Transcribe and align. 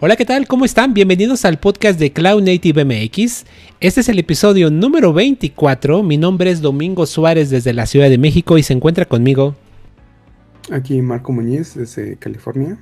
Hola, 0.00 0.14
¿qué 0.14 0.24
tal? 0.24 0.46
¿Cómo 0.46 0.64
están? 0.64 0.94
Bienvenidos 0.94 1.44
al 1.44 1.58
podcast 1.58 1.98
de 1.98 2.12
Cloud 2.12 2.44
Native 2.44 2.84
MX. 2.84 3.44
Este 3.80 4.00
es 4.00 4.08
el 4.08 4.20
episodio 4.20 4.70
número 4.70 5.12
24. 5.12 6.04
Mi 6.04 6.16
nombre 6.16 6.52
es 6.52 6.60
Domingo 6.60 7.04
Suárez 7.04 7.50
desde 7.50 7.72
la 7.72 7.84
Ciudad 7.84 8.08
de 8.08 8.16
México 8.16 8.58
y 8.58 8.62
se 8.62 8.74
encuentra 8.74 9.06
conmigo. 9.06 9.56
Aquí 10.70 11.02
Marco 11.02 11.32
Muñiz 11.32 11.74
desde 11.74 12.14
California. 12.14 12.78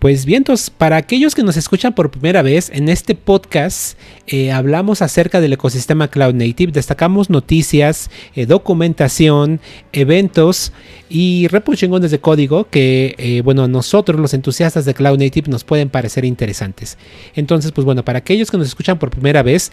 Pues 0.00 0.24
bien, 0.24 0.38
entonces, 0.38 0.70
para 0.70 0.96
aquellos 0.96 1.34
que 1.34 1.42
nos 1.42 1.58
escuchan 1.58 1.94
por 1.94 2.10
primera 2.10 2.40
vez, 2.40 2.70
en 2.72 2.88
este 2.88 3.14
podcast 3.14 3.98
eh, 4.26 4.50
hablamos 4.50 5.02
acerca 5.02 5.42
del 5.42 5.52
ecosistema 5.52 6.08
Cloud 6.08 6.32
Native, 6.32 6.72
destacamos 6.72 7.28
noticias, 7.28 8.10
eh, 8.34 8.46
documentación, 8.46 9.60
eventos 9.92 10.72
y 11.10 11.48
repos 11.48 11.76
chingones 11.76 12.10
de 12.10 12.18
código 12.18 12.66
que, 12.70 13.14
eh, 13.18 13.42
bueno, 13.42 13.68
nosotros 13.68 14.18
los 14.18 14.32
entusiastas 14.32 14.86
de 14.86 14.94
Cloud 14.94 15.18
Native 15.18 15.50
nos 15.50 15.64
pueden 15.64 15.90
parecer 15.90 16.24
interesantes. 16.24 16.96
Entonces, 17.34 17.70
pues 17.70 17.84
bueno, 17.84 18.02
para 18.02 18.20
aquellos 18.20 18.50
que 18.50 18.56
nos 18.56 18.68
escuchan 18.68 18.98
por 18.98 19.10
primera 19.10 19.42
vez 19.42 19.70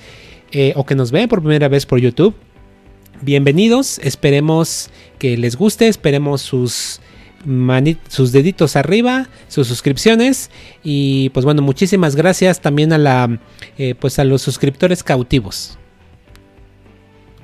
o 0.76 0.86
que 0.86 0.96
nos 0.96 1.12
ven 1.12 1.30
por 1.30 1.40
primera 1.40 1.70
vez 1.70 1.86
por 1.86 2.00
YouTube, 2.00 2.36
bienvenidos, 3.22 3.98
esperemos 4.00 4.90
que 5.20 5.38
les 5.38 5.56
guste, 5.56 5.88
esperemos 5.88 6.42
sus 6.42 7.00
sus 8.08 8.32
deditos 8.32 8.76
arriba, 8.76 9.28
sus 9.48 9.68
suscripciones 9.68 10.50
y 10.84 11.30
pues 11.30 11.46
bueno, 11.46 11.62
muchísimas 11.62 12.16
gracias 12.16 12.62
también 12.62 12.94
a 12.94 12.98
la 12.98 13.40
eh, 13.78 13.96
pues 13.96 14.20
a 14.20 14.24
los 14.24 14.42
suscriptores 14.42 15.04
cautivos. 15.04 15.78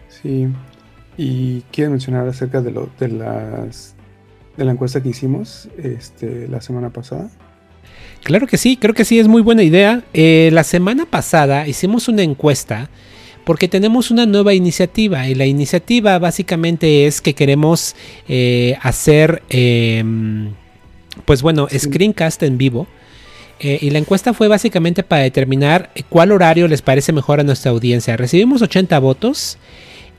Sí. 0.10 0.48
Y 1.18 1.62
quiero 1.72 1.92
mencionar 1.92 2.28
acerca 2.28 2.62
de 2.62 2.72
lo 2.72 2.90
de 3.00 3.10
las 3.10 3.96
de 4.58 4.66
la 4.66 4.72
encuesta 4.72 5.02
que 5.02 5.10
hicimos 5.10 5.70
este, 5.78 6.48
la 6.48 6.62
semana 6.62 6.90
pasada. 6.92 7.30
Claro 8.24 8.48
que 8.48 8.58
sí, 8.58 8.78
creo 8.78 8.94
que 8.94 9.04
sí, 9.06 9.20
es 9.20 9.28
muy 9.28 9.42
buena 9.42 9.64
idea. 9.64 10.04
Eh, 10.14 10.50
la 10.54 10.64
semana 10.64 11.06
pasada 11.06 11.68
hicimos 11.68 12.08
una 12.08 12.24
encuesta 12.24 12.90
porque 13.46 13.68
tenemos 13.68 14.12
una 14.12 14.26
nueva 14.26 14.54
iniciativa 14.54 15.28
y 15.28 15.36
la 15.36 15.46
iniciativa 15.46 16.18
básicamente 16.20 17.06
es 17.06 17.22
que 17.22 17.34
queremos 17.34 17.96
eh, 18.28 18.78
hacer, 18.82 19.44
em, 19.50 20.52
pues 21.26 21.42
bueno, 21.42 21.68
screencast 21.70 22.44
en 22.44 22.58
vivo. 22.58 22.88
Eh, 23.60 23.80
y 23.82 23.92
la 23.92 24.00
encuesta 24.00 24.34
fue 24.34 24.48
básicamente 24.48 25.04
para 25.04 25.22
determinar 25.22 25.92
cuál 26.10 26.32
horario 26.32 26.68
les 26.68 26.82
parece 26.82 27.14
mejor 27.14 27.40
a 27.40 27.44
nuestra 27.44 27.72
audiencia. 27.72 28.18
Recibimos 28.18 28.62
80 28.62 29.00
votos 29.00 29.58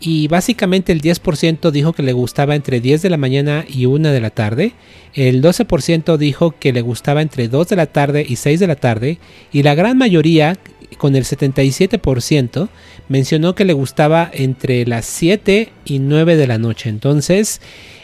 y 0.01 0.29
básicamente 0.29 0.93
el 0.93 1.01
10% 1.01 1.71
dijo 1.71 1.93
que 1.93 2.03
le 2.03 2.13
gustaba 2.13 2.55
entre 2.55 2.81
10 2.81 3.03
de 3.03 3.11
la 3.11 3.17
mañana 3.17 3.65
y 3.69 3.87
1 3.87 4.11
de 4.11 4.21
la 4.21 4.31
tarde. 4.31 4.73
El 5.15 5.43
12% 5.43 6.17
dijo 6.17 6.55
que 6.59 6.73
le 6.73 6.81
gustaba 6.81 7.23
entre 7.23 7.49
2 7.49 7.69
de 7.69 7.77
la 7.77 7.87
tarde 7.87 8.25
y 8.29 8.37
6 8.37 8.61
de 8.61 8.67
la 8.67 8.77
tarde. 8.77 9.19
Y 9.53 9.63
la 9.63 9.75
gran 9.75 9.97
mayoría, 9.97 10.59
con 10.97 11.17
el 11.17 11.25
77%, 11.25 12.69
mencionó 13.09 13.55
que 13.55 13.65
le 13.65 13.73
gustaba 13.73 14.31
entre 14.33 14.87
las 14.87 15.07
7 15.07 15.73
y 15.85 15.99
9 15.99 16.37
de 16.37 16.47
la 16.47 16.59
noche. 16.59 16.89
Entonces, 16.89 17.61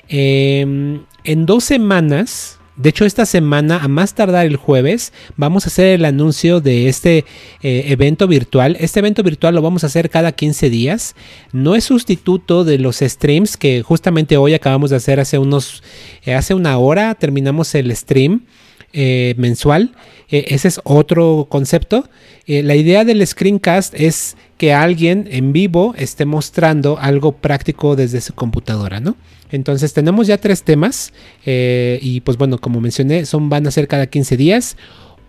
em, 0.09 1.03
en 1.25 1.47
dos 1.47 1.65
semanas, 1.65 2.61
de 2.81 2.89
hecho, 2.89 3.05
esta 3.05 3.27
semana, 3.27 3.81
a 3.83 3.89
más 3.89 4.15
tardar 4.15 4.47
el 4.47 4.57
jueves, 4.57 5.13
vamos 5.37 5.67
a 5.67 5.69
hacer 5.69 5.89
el 5.89 6.05
anuncio 6.07 6.63
de 6.63 6.89
este 6.89 7.27
eh, 7.63 7.85
evento 7.89 8.27
virtual. 8.27 8.75
Este 8.81 9.01
evento 9.01 9.23
virtual 9.23 9.55
lo 9.55 9.61
vamos 9.61 9.85
a 9.85 9.89
hacer 9.89 10.09
cada 10.09 10.33
15 10.33 10.71
días. 10.71 11.15
No 11.53 11.75
es 11.75 11.85
sustituto 11.85 12.65
de 12.65 12.79
los 12.79 13.01
streams 13.01 13.59
que 13.59 13.83
justamente 13.83 14.39
hoy 14.39 14.55
acabamos 14.55 14.89
de 14.89 14.97
hacer 14.97 15.21
hace 15.21 15.37
unos, 15.37 15.83
eh, 16.25 16.33
hace 16.33 16.55
una 16.55 16.79
hora 16.79 17.15
terminamos 17.17 17.75
el 17.75 17.95
stream. 17.95 18.47
Eh, 18.93 19.35
mensual. 19.37 19.93
ese 20.29 20.67
es 20.67 20.81
otro 20.83 21.47
concepto. 21.49 22.09
la 22.47 22.75
idea 22.75 23.05
del 23.05 23.25
screencast 23.25 23.95
es 23.95 24.37
que 24.59 24.75
alguien 24.75 25.29
en 25.31 25.53
vivo 25.53 25.95
esté 25.97 26.27
mostrando 26.27 26.99
algo 26.99 27.33
práctico 27.33 27.97
desde 27.97 28.21
su 28.21 28.35
computadora, 28.35 29.01
¿no? 29.01 29.17
Entonces 29.51 29.93
tenemos 29.93 30.27
ya 30.27 30.39
tres 30.39 30.63
temas 30.63 31.13
eh, 31.45 31.99
y 32.03 32.21
pues 32.21 32.37
bueno, 32.37 32.59
como 32.59 32.81
mencioné, 32.81 33.27
son, 33.27 33.49
van 33.49 33.67
a 33.67 33.71
ser 33.71 33.89
cada 33.89 34.07
15 34.07 34.37
días 34.37 34.77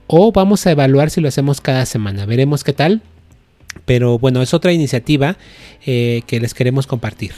o 0.07 0.31
vamos 0.31 0.67
a 0.67 0.71
evaluar 0.71 1.09
si 1.09 1.21
lo 1.21 1.27
hacemos 1.27 1.61
cada 1.61 1.85
semana. 1.85 2.25
Veremos 2.25 2.63
qué 2.63 2.73
tal. 2.73 3.01
Pero 3.85 4.19
bueno, 4.19 4.41
es 4.41 4.53
otra 4.53 4.73
iniciativa 4.73 5.37
eh, 5.85 6.23
que 6.27 6.41
les 6.41 6.53
queremos 6.53 6.85
compartir. 6.85 7.31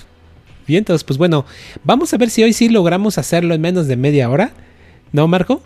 Bien, 0.65 0.79
entonces 0.79 1.03
pues 1.03 1.19
bueno, 1.19 1.45
vamos 1.83 2.11
a 2.13 2.17
ver 2.17 2.31
si 2.31 2.41
hoy 2.41 2.53
sí 2.53 2.69
logramos 2.69 3.19
hacerlo 3.19 3.53
en 3.53 3.61
menos 3.61 3.87
de 3.87 3.97
media 3.97 4.29
hora. 4.29 4.51
¿No, 5.11 5.27
Marco? 5.27 5.61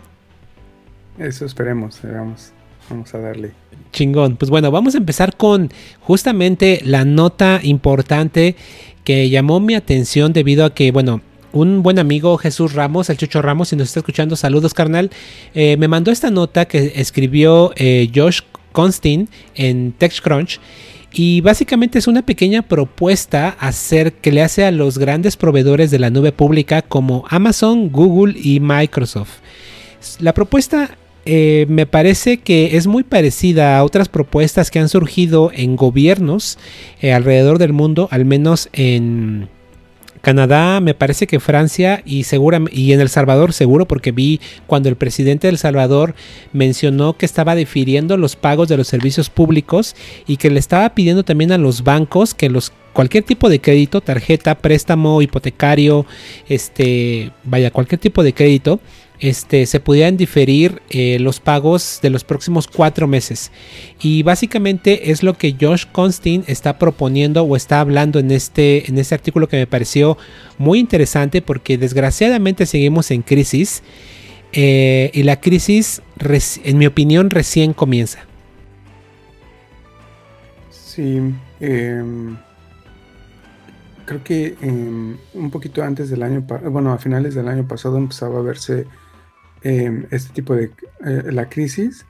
Eso 1.18 1.44
esperemos, 1.44 1.96
esperamos. 1.96 2.52
Vamos 2.90 3.14
a 3.14 3.18
darle. 3.18 3.52
Chingón. 3.92 4.36
Pues 4.36 4.50
bueno, 4.50 4.70
vamos 4.70 4.94
a 4.94 4.98
empezar 4.98 5.36
con 5.36 5.70
justamente 6.00 6.80
la 6.84 7.04
nota 7.04 7.60
importante 7.62 8.56
que 9.04 9.28
llamó 9.28 9.60
mi 9.60 9.74
atención 9.74 10.32
debido 10.32 10.64
a 10.64 10.74
que, 10.74 10.90
bueno, 10.90 11.20
un 11.52 11.82
buen 11.82 11.98
amigo 11.98 12.36
Jesús 12.38 12.74
Ramos, 12.74 13.10
el 13.10 13.16
Chucho 13.16 13.42
Ramos, 13.42 13.68
si 13.68 13.76
nos 13.76 13.88
está 13.88 14.00
escuchando, 14.00 14.36
saludos 14.36 14.74
carnal, 14.74 15.10
eh, 15.54 15.76
me 15.78 15.88
mandó 15.88 16.10
esta 16.10 16.30
nota 16.30 16.66
que 16.66 16.92
escribió 16.96 17.72
eh, 17.76 18.10
Josh 18.14 18.40
Constin 18.72 19.28
en 19.54 19.92
TechCrunch. 19.92 20.60
Y 21.10 21.40
básicamente 21.40 21.98
es 21.98 22.06
una 22.06 22.20
pequeña 22.20 22.62
propuesta 22.62 23.56
hacer 23.60 24.12
que 24.12 24.30
le 24.30 24.42
hace 24.42 24.64
a 24.64 24.70
los 24.70 24.98
grandes 24.98 25.38
proveedores 25.38 25.90
de 25.90 25.98
la 25.98 26.10
nube 26.10 26.32
pública 26.32 26.82
como 26.82 27.24
Amazon, 27.30 27.90
Google 27.90 28.34
y 28.38 28.60
Microsoft. 28.60 29.38
La 30.20 30.34
propuesta 30.34 30.98
eh, 31.30 31.66
me 31.68 31.84
parece 31.84 32.38
que 32.38 32.78
es 32.78 32.86
muy 32.86 33.02
parecida 33.02 33.76
a 33.76 33.84
otras 33.84 34.08
propuestas 34.08 34.70
que 34.70 34.78
han 34.78 34.88
surgido 34.88 35.50
en 35.52 35.76
gobiernos 35.76 36.56
eh, 37.02 37.12
alrededor 37.12 37.58
del 37.58 37.74
mundo, 37.74 38.08
al 38.10 38.24
menos 38.24 38.70
en 38.72 39.50
Canadá, 40.22 40.80
me 40.80 40.94
parece 40.94 41.26
que 41.26 41.38
Francia 41.38 42.02
y, 42.06 42.24
y 42.72 42.92
en 42.94 43.00
El 43.02 43.10
Salvador 43.10 43.52
seguro, 43.52 43.86
porque 43.86 44.10
vi 44.10 44.40
cuando 44.66 44.88
el 44.88 44.96
presidente 44.96 45.48
de 45.48 45.50
El 45.50 45.58
Salvador 45.58 46.14
mencionó 46.54 47.18
que 47.18 47.26
estaba 47.26 47.54
difiriendo 47.54 48.16
los 48.16 48.34
pagos 48.34 48.68
de 48.68 48.78
los 48.78 48.88
servicios 48.88 49.28
públicos 49.28 49.96
y 50.26 50.38
que 50.38 50.48
le 50.48 50.58
estaba 50.58 50.94
pidiendo 50.94 51.24
también 51.24 51.52
a 51.52 51.58
los 51.58 51.84
bancos 51.84 52.32
que 52.32 52.48
los 52.48 52.72
cualquier 52.94 53.22
tipo 53.22 53.50
de 53.50 53.60
crédito, 53.60 54.00
tarjeta, 54.00 54.54
préstamo, 54.56 55.20
hipotecario, 55.20 56.06
este, 56.48 57.32
vaya, 57.44 57.70
cualquier 57.70 58.00
tipo 58.00 58.22
de 58.22 58.32
crédito, 58.32 58.80
este, 59.20 59.66
se 59.66 59.80
pudieran 59.80 60.16
diferir 60.16 60.82
eh, 60.90 61.18
los 61.20 61.40
pagos 61.40 61.98
de 62.02 62.10
los 62.10 62.24
próximos 62.24 62.68
cuatro 62.68 63.06
meses. 63.06 63.50
Y 64.00 64.22
básicamente 64.22 65.10
es 65.10 65.22
lo 65.22 65.34
que 65.34 65.56
Josh 65.60 65.86
Constin 65.90 66.44
está 66.46 66.78
proponiendo 66.78 67.42
o 67.42 67.56
está 67.56 67.80
hablando 67.80 68.18
en 68.18 68.30
este, 68.30 68.88
en 68.88 68.98
este 68.98 69.14
artículo 69.14 69.48
que 69.48 69.56
me 69.56 69.66
pareció 69.66 70.18
muy 70.56 70.78
interesante 70.78 71.42
porque 71.42 71.78
desgraciadamente 71.78 72.66
seguimos 72.66 73.10
en 73.10 73.22
crisis 73.22 73.82
eh, 74.52 75.10
y 75.12 75.22
la 75.24 75.40
crisis, 75.40 76.02
en 76.64 76.78
mi 76.78 76.86
opinión, 76.86 77.30
recién 77.30 77.72
comienza. 77.72 78.20
Sí, 80.70 81.20
em, 81.60 82.36
creo 84.04 84.24
que 84.24 84.56
em, 84.62 85.16
un 85.34 85.50
poquito 85.50 85.82
antes 85.82 86.08
del 86.08 86.22
año, 86.22 86.44
bueno, 86.70 86.92
a 86.92 86.98
finales 86.98 87.34
del 87.34 87.48
año 87.48 87.68
pasado 87.68 87.98
empezaba 87.98 88.38
a 88.38 88.42
verse 88.42 88.86
Em, 89.62 90.06
este 90.10 90.32
tipo 90.32 90.54
de 90.54 90.70
eh, 91.04 91.32
la 91.32 91.48
crisis. 91.48 92.06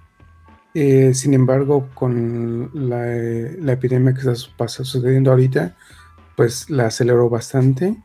Eh, 0.74 1.14
sin 1.14 1.34
embargo, 1.34 1.88
con 1.94 2.70
la, 2.74 3.72
epidemia 3.72 4.12
que 4.12 4.20
está 4.20 4.34
sucediendo 4.68 5.30
ahorita, 5.30 5.74
pues 6.36 6.68
la 6.70 6.86
aceleró 6.86 7.28
bastante 7.30 7.96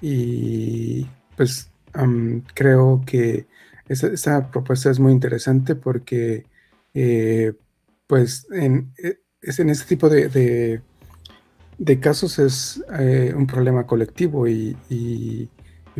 y 0.00 1.06
pues 1.36 1.70
creo 2.54 3.02
que 3.06 3.46
esta, 3.88 4.50
propuesta 4.50 4.90
es 4.90 4.98
muy 5.00 5.12
interesante 5.12 5.74
porque 5.74 6.44
eh, 6.94 7.52
pues 8.06 8.46
en, 8.52 8.92
es 9.40 9.58
en 9.58 9.70
este 9.70 9.86
tipo 9.86 10.08
de, 10.08 10.80
de, 11.78 12.00
casos 12.00 12.38
es 12.38 12.82
un 13.34 13.46
problema 13.46 13.86
colectivo 13.86 14.48
y, 14.48 14.76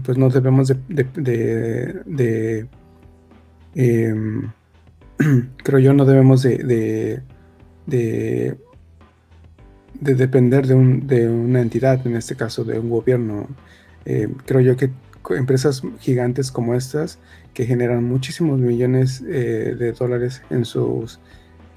pues 0.02 0.17
no 0.17 0.31
debemos 0.31 0.73
de 0.88 2.69
Em, 3.75 4.50
creo 5.65 5.79
yo 5.79 5.93
no 5.93 6.05
debemos 6.05 6.43
de, 6.43 6.59
de, 6.59 8.56
de, 10.00 10.15
depender 10.15 10.67
de, 10.67 10.75
un, 10.75 11.06
de, 11.06 11.29
una 11.29 11.61
entidad, 11.61 12.06
en 12.06 12.17
este 12.17 12.37
caso 12.37 12.65
de 12.65 12.79
un 12.79 12.91
gobierno. 12.91 13.49
Em, 14.05 14.35
creo 14.44 14.61
yo 14.61 14.76
que 14.76 14.91
empresas 15.31 15.82
gigantes 16.00 16.50
como 16.50 16.75
estas, 16.75 17.19
que 17.55 17.67
generan 17.67 18.05
muchísimos 18.05 18.59
millones 18.59 19.23
eh, 19.29 19.75
de 19.79 19.93
dólares 19.93 20.43
en 20.50 20.64
sus, 20.64 21.21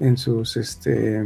en 0.00 0.16
sus 0.16 0.56
este, 0.56 1.24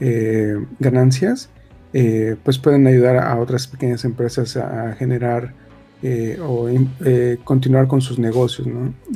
eh, 0.00 0.56
ganancias, 0.78 1.50
eh, 1.92 2.36
pues 2.42 2.58
pueden 2.58 2.86
ayudar 2.86 3.16
a 3.16 3.38
otras 3.38 3.66
pequeñas 3.66 4.04
empresas 4.04 4.56
a 4.56 4.94
generar 4.94 5.54
eh, 6.02 6.38
o 6.40 6.66
eh, 7.04 7.38
continuar 7.44 7.86
con 7.86 8.00
sus 8.00 8.18
negocios. 8.18 8.66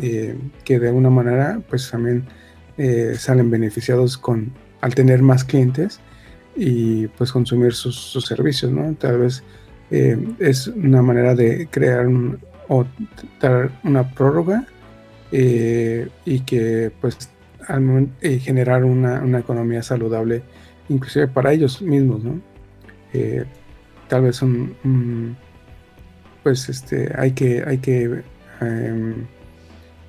Eh, 0.02 0.36
que 0.64 0.78
de 0.78 0.88
alguna 0.88 1.10
manera 1.10 1.60
pues 1.68 1.90
también 1.90 2.24
salen 3.16 3.50
beneficiados 3.50 4.18
con 4.18 4.52
al 4.80 4.94
tener 4.94 5.22
más 5.22 5.44
clientes 5.44 6.00
y 6.56 7.06
pues 7.06 7.30
consumir 7.30 7.72
sus, 7.72 8.12
servicios, 8.26 8.72
¿no? 8.72 8.92
Tal 8.94 9.18
vez 9.18 9.44
es 9.90 10.66
una 10.66 11.00
manera 11.00 11.36
de 11.36 11.68
crear 11.70 12.08
o 12.68 12.84
dar 13.40 13.70
una 13.84 14.10
prórroga 14.10 14.66
y 15.30 16.40
que 16.40 16.90
pues 17.00 17.30
generar 18.20 18.84
una, 18.84 19.38
economía 19.38 19.82
saludable 19.84 20.42
inclusive 20.88 21.28
para 21.28 21.52
ellos 21.52 21.80
mismos, 21.80 22.22
tal 24.08 24.22
vez 24.22 24.42
un, 24.42 25.36
pues 26.44 26.68
este 26.68 27.10
hay 27.18 27.32
que 27.32 27.64
hay 27.66 27.78
que 27.78 28.22
em, 28.60 29.26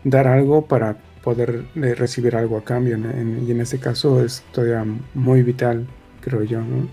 dar 0.04 0.28
algo 0.28 0.68
para 0.68 0.98
poder 1.24 1.64
eh, 1.76 1.96
recibir 1.96 2.36
algo 2.36 2.58
a 2.58 2.64
cambio. 2.64 2.96
y 2.98 3.52
en 3.52 3.62
este 3.62 3.80
caso 3.80 4.24
es 4.24 4.44
todavía 4.52 4.86
muy 5.16 5.42
vital, 5.42 5.88
creo 6.22 6.44
yo. 6.44 6.62
¿no? 6.62 6.88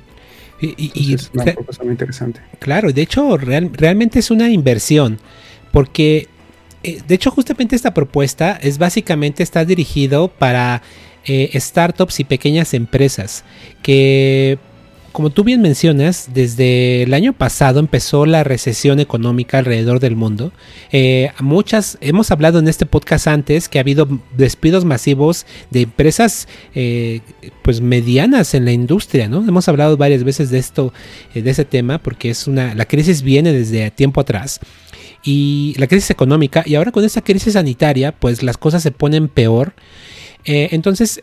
Y, 0.62 1.12
es 1.12 1.31
una 1.35 1.44
propuesta 1.44 1.83
muy 1.83 1.93
interesante. 1.93 2.41
Claro, 2.61 2.93
de 2.93 3.03
hecho 3.03 3.37
realmente 3.37 4.21
es 4.21 4.31
una 4.31 4.49
inversión, 4.49 5.19
porque 5.73 6.29
eh, 6.83 7.03
de 7.06 7.15
hecho 7.15 7.31
justamente 7.31 7.75
esta 7.77 7.93
propuesta 7.93 8.59
es 8.62 8.79
básicamente 8.79 9.43
está 9.43 9.65
dirigido 9.65 10.29
para 10.29 10.83
eh, 11.25 11.50
startups 11.59 12.21
y 12.21 12.25
pequeñas 12.25 12.75
empresas 12.75 13.44
que 13.83 14.59
como 15.12 15.31
tú 15.31 15.44
bien 15.44 15.61
mencionas, 15.61 16.31
desde 16.32 17.03
el 17.03 17.14
año 17.14 17.35
pasado 17.35 17.79
empezó 17.81 18.26
la 18.26 18.44
recesión 18.44 18.99
económica 18.99 19.59
alrededor 19.59 20.00
del 20.00 20.17
mundo. 20.17 20.53
Eh, 20.91 21.31
muchas, 21.41 21.99
hemos 22.00 22.31
hablado 22.31 22.59
en 22.59 22.67
este 22.67 22.87
podcast 22.87 23.26
antes 23.26 23.69
que 23.69 23.79
ha 23.79 23.82
habido 23.82 24.09
despidos 24.37 24.85
masivos 24.85 25.47
de 25.70 25.82
empresas 25.82 26.49
eh, 26.75 27.20
pues 27.62 27.81
medianas 27.81 28.55
en 28.55 28.64
la 28.64 28.73
industria, 28.73 29.29
¿no? 29.29 29.47
Hemos 29.47 29.69
hablado 29.69 29.97
varias 29.97 30.25
veces 30.25 30.50
de 30.50 30.59
esto, 30.59 30.93
eh, 31.35 31.43
de 31.43 31.50
ese 31.50 31.65
tema, 31.65 31.99
porque 31.99 32.31
es 32.31 32.47
una, 32.47 32.75
la 32.75 32.87
crisis 32.87 33.23
viene 33.23 33.53
desde 33.53 33.91
tiempo 33.91 34.20
atrás 34.20 34.61
y 35.23 35.75
la 35.79 35.87
crisis 35.87 36.11
económica 36.11 36.65
y 36.67 36.75
ahora 36.75 36.91
con 36.91 37.05
esta 37.05 37.20
crisis 37.20 37.53
sanitaria 37.53 38.12
pues 38.12 38.43
las 38.43 38.56
cosas 38.56 38.82
se 38.82 38.91
ponen 38.91 39.29
peor. 39.29 39.75
entonces 40.44 41.23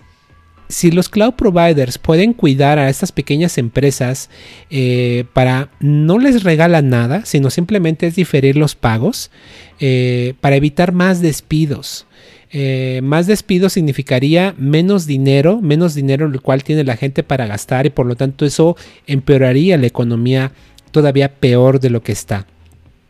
si 0.70 0.92
los 0.92 1.10
cloud 1.10 1.34
providers 1.34 1.98
pueden 1.98 2.34
cuidar 2.34 2.78
a 2.78 2.90
estas 2.90 3.12
pequeñas 3.12 3.58
empresas 3.58 4.30
eh, 4.70 5.26
para 5.34 5.72
no 5.80 6.20
les 6.20 6.44
regalan 6.44 6.90
nada, 6.90 7.26
sino 7.26 7.50
simplemente 7.50 8.06
es 8.06 8.16
diferir 8.16 8.56
los 8.56 8.76
pagos 8.76 9.32
eh, 9.80 10.36
para 10.40 10.56
evitar 10.56 10.94
más 10.94 11.22
despidos. 11.22 12.06
Eh, 12.52 13.02
más 13.04 13.26
despidos 13.26 13.74
significaría 13.74 14.54
menos 14.58 15.08
dinero, 15.08 15.60
menos 15.60 15.96
dinero 15.96 16.28
el 16.28 16.40
cual 16.42 16.64
tiene 16.64 16.84
la 16.84 16.98
gente 16.98 17.24
para 17.24 17.48
gastar 17.48 17.88
y 17.88 17.90
por 17.90 18.06
lo 18.06 18.16
tanto 18.16 18.46
eso 18.46 18.78
empeoraría 19.08 19.78
la 19.78 19.88
economía 19.88 20.52
todavía 20.92 21.34
peor 21.34 21.80
de 21.80 21.90
lo 21.90 22.04
que 22.04 22.12
está. 22.12 22.46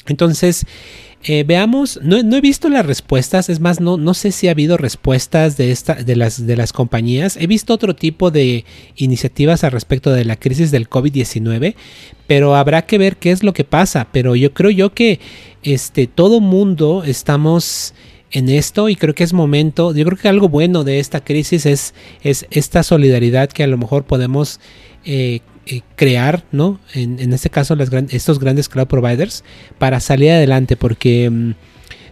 Entonces, 0.08 0.66
eh, 1.24 1.44
veamos, 1.46 2.00
no, 2.02 2.18
he 2.18 2.42
visto 2.42 2.70
las 2.70 2.86
respuestas, 2.86 3.50
es 3.50 3.60
más, 3.60 3.82
no, 3.82 3.98
no 3.98 4.14
sé 4.14 4.32
si 4.32 4.48
ha 4.48 4.52
habido 4.52 4.78
respuestas 4.78 5.58
de, 5.58 5.72
esta, 5.72 5.96
de, 5.96 6.16
las, 6.16 6.48
de 6.48 6.56
las 6.56 6.72
compañías. 6.72 7.36
He 7.36 7.46
visto 7.46 7.74
otro 7.74 7.94
tipo 7.94 8.32
de 8.32 8.64
iniciativas 8.96 9.66
al 9.66 9.72
respecto 9.72 10.12
de 10.12 10.24
la 10.24 10.38
crisis 10.38 10.72
del 10.72 10.90
COVID-19, 10.90 11.76
pero 12.26 12.56
habrá 12.56 12.86
que 12.86 12.98
ver 12.98 13.18
qué 13.18 13.32
es 13.32 13.44
lo 13.44 13.54
que 13.54 13.66
pasa. 13.66 14.08
Pero 14.14 14.36
yo 14.38 14.54
creo 14.54 14.72
yo 14.72 14.94
que 14.94 15.20
este, 15.62 16.08
todo 16.08 16.40
mundo 16.40 17.04
estamos 17.06 17.94
en 18.32 18.48
esto 18.48 18.88
y 18.88 18.96
creo 18.96 19.14
que 19.14 19.24
es 19.24 19.34
momento, 19.34 19.94
yo 19.94 20.06
creo 20.06 20.18
que 20.18 20.30
algo 20.30 20.48
bueno 20.48 20.86
de 20.86 21.00
esta 21.00 21.24
crisis 21.24 21.66
es, 21.66 21.94
es 22.22 22.46
esta 22.52 22.84
solidaridad 22.84 23.50
que 23.50 23.64
a 23.64 23.68
lo 23.68 23.78
mejor 23.78 24.06
podemos 24.06 24.60
eh, 25.04 25.42
eh, 25.72 25.84
crear, 25.96 26.44
¿no? 26.52 26.80
En, 26.96 27.32
este 27.32 27.52
caso, 27.52 27.76
las 27.76 27.92
estos 28.10 28.40
grandes 28.40 28.68
cloud 28.68 28.88
providers 28.88 29.44
para 29.78 30.00
salir 30.00 30.32
adelante, 30.32 30.76
porque 30.76 31.30
mm, 31.30 31.52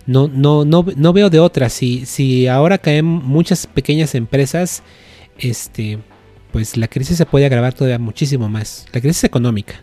no, 0.05 0.27
no, 0.27 0.63
no, 0.63 0.85
no, 0.95 1.13
veo 1.13 1.31
de 1.31 1.39
otra. 1.39 1.69
Si, 1.69 2.05
si 2.05 2.45
ahora 2.45 2.77
caen 2.77 3.05
muchas 3.05 3.65
pequeñas 3.65 4.13
empresas, 4.13 4.83
este, 5.39 5.97
pues 6.51 6.77
la 6.77 6.87
crisis 6.87 7.17
se 7.17 7.25
puede 7.25 7.47
agravar 7.47 7.73
todavía 7.73 7.97
muchísimo 7.97 8.47
más. 8.47 8.85
La 8.93 9.01
crisis 9.01 9.23
económica. 9.23 9.81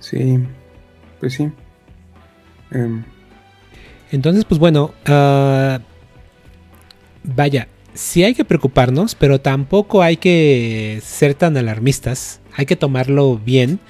Sí, 0.00 0.38
pues 1.18 1.32
sí. 1.32 1.50
Em. 2.72 3.04
Entonces, 4.12 4.44
pues 4.44 4.58
bueno, 4.58 4.92
ah, 5.06 5.80
vaya, 7.22 7.68
sí 7.94 8.24
hay 8.24 8.34
que 8.34 8.44
preocuparnos, 8.44 9.14
pero 9.14 9.40
tampoco 9.40 10.02
hay 10.02 10.16
que 10.16 11.00
ser 11.02 11.34
tan 11.34 11.56
alarmistas. 11.56 12.40
Hay 12.54 12.66
que 12.66 12.76
tomarlo 12.76 13.38
bien. 13.38 13.80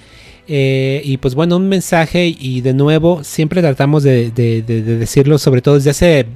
Eh, 0.52 1.00
y 1.04 1.18
pues 1.18 1.36
bueno, 1.36 1.56
un 1.56 1.68
mensaje 1.68 2.26
y 2.26 2.60
de 2.60 2.74
nuevo 2.74 3.22
siempre 3.22 3.60
tratamos 3.60 4.02
de, 4.02 4.32
decirlo, 4.32 5.38
sobre 5.38 5.62
todo 5.62 5.76
desde 5.76 5.90
hace, 5.90 6.26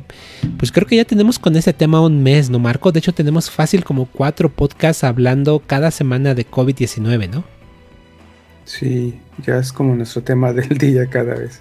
pues 0.56 0.70
creo 0.70 0.86
que 0.86 0.94
ya 0.94 1.04
tenemos 1.04 1.40
con 1.40 1.56
ese 1.56 1.72
tema 1.72 2.00
un 2.00 2.22
mes, 2.22 2.48
¿no, 2.48 2.60
Marco? 2.60 2.92
De 2.92 3.00
hecho 3.00 3.12
tenemos 3.12 3.50
fácil 3.50 3.82
como 3.82 4.06
cuatro 4.06 4.50
podcasts 4.50 5.02
hablando 5.02 5.60
cada 5.66 5.90
semana 5.90 6.34
de 6.34 6.48
COVID-19, 6.48 7.28
¿no? 7.28 7.44
Sí, 8.64 9.14
ya 9.44 9.56
es 9.58 9.72
como 9.72 9.96
nuestro 9.96 10.22
tema 10.22 10.52
del 10.52 10.78
día 10.78 11.06
cada 11.06 11.34
vez. 11.34 11.60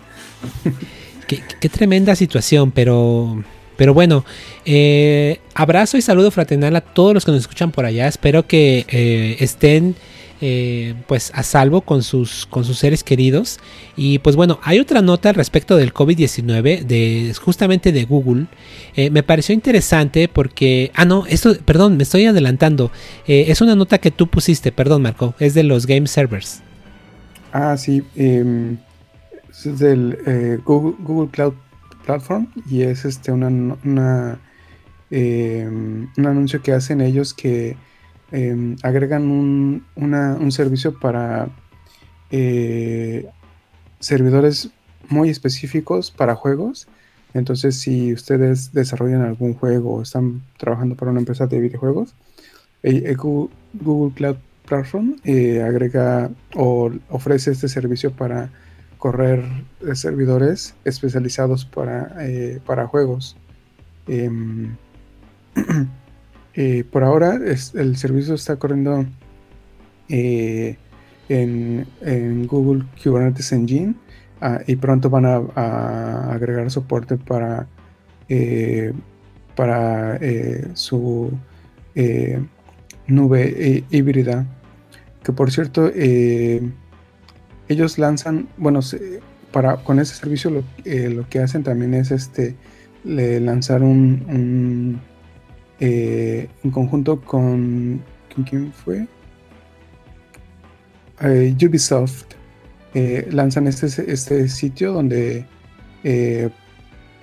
qué 1.27 1.69
tremenda 1.69 2.15
situación, 2.15 2.69
pero 2.69 3.43
pero 3.83 3.93
bueno, 3.93 4.23
eh, 4.63 5.41
abrazo 5.55 5.97
y 5.97 6.01
saludo 6.01 6.31
fraternal 6.31 6.73
a 6.77 6.79
todos 6.79 7.13
los 7.13 7.25
que 7.25 7.31
nos 7.31 7.41
escuchan 7.41 7.71
por 7.71 7.83
allá. 7.83 8.07
Espero 8.07 8.47
que 8.47 8.85
eh, 8.87 9.35
estén 9.41 9.97
eh, 10.39 10.93
pues 11.05 11.33
a 11.35 11.43
salvo 11.43 11.81
con 11.81 12.01
sus, 12.01 12.45
con 12.45 12.63
sus 12.63 12.77
seres 12.77 13.03
queridos. 13.03 13.59
Y 13.97 14.19
pues 14.19 14.37
bueno, 14.37 14.57
hay 14.63 14.79
otra 14.79 15.01
nota 15.01 15.27
al 15.27 15.35
respecto 15.35 15.75
del 15.75 15.93
COVID-19, 15.93 16.85
de, 16.85 17.35
justamente 17.41 17.91
de 17.91 18.05
Google. 18.05 18.45
me 19.11 19.21
pareció 19.21 19.53
interesante 19.53 20.29
porque... 20.29 20.89
Ah, 20.95 21.03
no, 21.03 21.25
esto, 21.27 21.53
perdón, 21.65 21.97
me 21.97 22.03
estoy 22.03 22.23
adelantando. 22.23 22.89
es 23.27 23.59
una 23.59 23.75
nota 23.75 23.97
que 23.97 24.11
tú 24.11 24.27
pusiste, 24.27 24.71
perdón 24.71 25.01
Marco, 25.01 25.35
es 25.39 25.55
de 25.55 25.63
los 25.63 25.87
Game 25.87 26.07
Servers. 26.07 26.61
Ah, 27.51 27.75
sí. 27.75 28.01
Em, 28.15 28.77
es 29.49 29.77
del 29.77 30.61
Google, 30.63 30.95
Google 30.99 31.29
Cloud 31.31 31.55
Platform 32.05 32.47
y 32.69 32.83
es 32.83 33.05
este 33.05 33.31
una, 33.31 34.39
eh, 35.11 35.67
un 35.69 36.25
anuncio 36.25 36.61
que 36.61 36.73
hacen 36.73 37.01
ellos 37.01 37.33
que 37.33 37.77
em, 38.31 38.75
agregan 38.83 39.23
un, 39.29 39.85
un, 39.95 40.51
servicio 40.51 40.99
para 40.99 41.49
eh, 42.31 43.27
servidores 43.99 44.69
muy 45.09 45.29
específicos 45.29 46.11
para 46.11 46.35
juegos. 46.35 46.87
Entonces, 47.33 47.79
si 47.79 48.13
ustedes 48.13 48.73
desarrollan 48.73 49.21
algún 49.21 49.53
juego 49.53 49.95
o 49.95 50.01
están 50.01 50.41
trabajando 50.57 50.95
para 50.95 51.11
una 51.11 51.19
empresa 51.19 51.47
de 51.47 51.59
videojuegos, 51.59 52.15
eh, 52.83 53.15
Google 53.15 54.13
Cloud 54.15 54.37
Platform 54.67 55.15
agrega 55.63 56.31
o 56.55 56.91
ofrece 57.09 57.51
este 57.51 57.67
servicio 57.67 58.11
para 58.11 58.49
correr 59.03 59.43
servidores 59.95 60.75
especializados 60.85 61.65
para, 61.65 62.15
eh, 62.21 62.61
para 62.65 62.87
juegos. 62.87 63.35
Em, 64.07 64.77
eh, 66.53 66.85
por 66.89 67.03
ahora 67.03 67.35
el 67.35 67.97
servicio 67.97 68.35
está 68.35 68.55
corriendo 68.55 69.05
eh, 70.07 70.77
en, 71.27 72.47
Google 72.47 72.85
Kubernetes 73.03 73.51
Engine 73.51 73.93
ah, 74.39 74.61
y 74.65 74.77
pronto 74.77 75.09
van 75.09 75.25
a, 75.25 76.31
agregar 76.31 76.71
soporte 76.71 77.17
para, 77.17 77.67
para 79.53 80.17
su 80.75 81.29
nube 83.07 83.83
híbrida. 83.89 84.45
Que 85.23 85.33
por 85.33 85.51
cierto, 85.51 85.91
ellos 87.73 87.97
lanzan, 87.97 88.47
bueno, 88.57 88.79
para, 89.51 89.77
con 89.77 89.99
ese 89.99 90.15
servicio 90.15 90.49
lo, 90.49 90.63
eh, 90.83 91.09
lo, 91.09 91.27
que 91.29 91.39
hacen 91.39 91.63
también 91.63 91.93
es 91.93 92.11
este 92.11 92.55
lanzar 93.05 93.83
un, 93.83 94.99
eh, 95.79 96.47
en 96.63 96.71
conjunto 96.71 97.21
con 97.21 98.01
¿quién 98.49 98.71
fue? 98.71 99.07
Eh, 101.21 101.55
Ubisoft 101.65 102.25
lanzan 103.31 103.67
este, 103.67 103.87
este 104.11 104.47
sitio 104.47 104.93
donde 104.93 105.45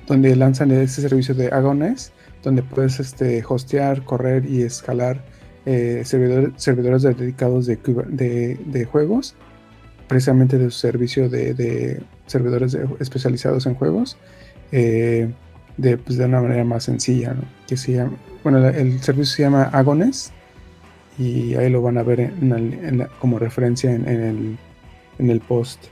donde 0.06 0.36
lanzan 0.36 0.70
este 0.72 1.02
servicio 1.02 1.34
de 1.34 1.48
Agones 1.48 2.12
donde 2.42 2.62
puedes 2.62 2.98
este, 3.00 3.44
hostear, 3.46 4.04
correr 4.04 4.44
y 4.46 4.62
escalar 4.62 5.22
servidores, 5.64 6.50
servidores 6.56 7.02
dedicados 7.02 7.66
de, 7.66 7.76
de, 8.08 8.58
de 8.66 8.84
juegos 8.84 9.36
precisamente 10.10 10.58
de 10.58 10.72
su 10.72 10.78
servicio 10.80 11.28
de, 11.28 12.02
servidores 12.26 12.76
especializados 12.98 13.64
en 13.66 13.76
juegos. 13.76 14.16
Eh, 14.72 15.30
de, 15.76 15.96
pues, 15.98 16.18
de 16.18 16.24
una 16.24 16.40
manera 16.40 16.64
más 16.64 16.82
sencilla, 16.82 17.36
que 17.68 17.76
se 17.76 17.92
llama, 17.92 18.16
bueno, 18.42 18.66
el 18.68 19.00
servicio 19.00 19.36
se 19.36 19.42
llama 19.44 19.62
Agones 19.72 20.32
y 21.16 21.54
ahí 21.54 21.70
lo 21.70 21.80
van 21.80 21.96
a 21.96 22.02
ver 22.02 22.32
como 23.20 23.38
referencia 23.38 23.94
en, 23.94 24.08
el, 24.08 24.58
en 25.20 25.30
el 25.30 25.40
post. 25.40 25.84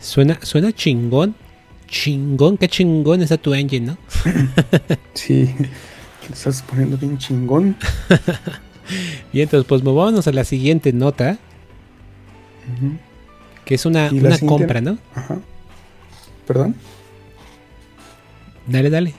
Suena, 0.00 0.36
suena 0.42 0.72
chingón, 0.72 1.36
chingón, 1.86 2.58
qué 2.58 2.66
chingón 2.66 3.22
está 3.22 3.38
tu 3.38 3.54
engine, 3.54 3.86
¿no? 3.86 3.98
sí, 5.14 5.54
te 6.26 6.32
estás 6.32 6.60
poniendo 6.62 6.98
bien 6.98 7.16
chingón. 7.18 7.76
Bien, 9.32 9.44
entonces 9.44 9.68
pues 9.68 9.84
vámonos 9.84 10.26
a 10.26 10.32
la 10.32 10.42
siguiente 10.42 10.92
nota. 10.92 11.38
Que 13.64 13.74
es 13.74 13.86
una, 13.86 14.10
una 14.10 14.38
compra, 14.38 14.80
¿no? 14.80 14.98
Ajá. 15.14 15.38
¿Perdón? 16.46 16.74
Dale, 18.66 18.90
dale. 18.90 19.14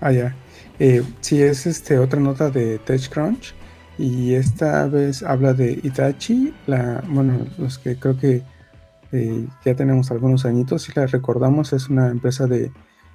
Ah, 0.00 0.12
ya. 0.12 0.34
Eh, 0.78 1.02
sí, 1.20 1.42
es 1.42 1.66
este, 1.66 1.98
otra 1.98 2.20
nota 2.20 2.50
de 2.50 2.78
TechCrunch. 2.78 3.54
Y 3.98 4.34
esta 4.34 4.86
vez 4.86 5.22
habla 5.22 5.52
de 5.52 5.78
Itachi. 5.82 6.54
La, 6.66 7.04
bueno, 7.06 7.46
los 7.58 7.78
que 7.78 7.96
creo 7.96 8.16
que 8.16 8.42
eh, 9.12 9.46
ya 9.64 9.74
tenemos 9.74 10.10
algunos 10.10 10.46
añitos, 10.46 10.82
si 10.82 10.92
la 10.94 11.06
recordamos, 11.06 11.72
es 11.72 11.88
una 11.88 12.08
empresa 12.08 12.46
de, 12.46 12.70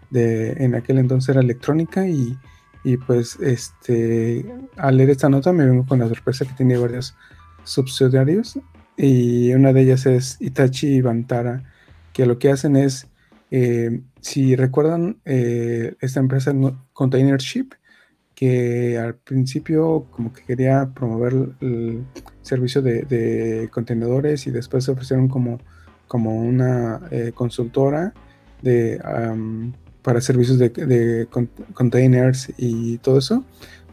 de 0.09 0.51
en 0.63 0.75
aquel 0.75 0.97
entonces 0.97 1.29
era 1.29 1.41
electrónica 1.41 2.07
y, 2.07 2.37
y, 2.83 2.97
pues 2.97 3.37
este 3.39 4.45
al 4.77 4.97
leer 4.97 5.11
esta 5.11 5.29
nota 5.29 5.53
me 5.53 5.65
vengo 5.65 5.85
con 5.85 5.99
la 5.99 6.07
sorpresa 6.07 6.45
que 6.45 6.53
tiene 6.53 6.77
varios 6.77 7.15
subsidiarios 7.63 8.59
y 8.97 9.53
una 9.53 9.73
de 9.73 9.81
ellas 9.81 10.05
es 10.05 10.37
Itachi 10.39 10.95
y 10.95 11.01
Bantara, 11.01 11.63
que 12.13 12.25
lo 12.25 12.39
que 12.39 12.49
hacen 12.49 12.75
es, 12.75 13.07
eh, 13.51 14.01
si 14.21 14.55
recuerdan, 14.55 15.19
eh, 15.25 15.95
esta 15.99 16.19
empresa 16.19 16.53
Container 16.93 17.39
Ship, 17.39 17.73
que 18.33 18.97
al 18.97 19.15
principio 19.15 20.07
como 20.11 20.33
que 20.33 20.43
quería 20.43 20.91
promover 20.93 21.33
el 21.61 22.05
servicio 22.41 22.81
de, 22.81 23.69
contenedores 23.71 24.45
y 24.47 24.51
después 24.51 24.83
se 24.83 24.91
ofrecieron 24.91 25.27
como, 25.29 25.59
como 26.07 26.35
una 26.41 27.01
eh, 27.11 27.31
consultora 27.33 28.13
de, 28.61 28.99
para 30.01 30.21
servicios 30.21 30.59
de, 30.59 31.27
containers 31.73 32.53
y 32.57 32.97
todo 32.99 33.17
eso, 33.19 33.45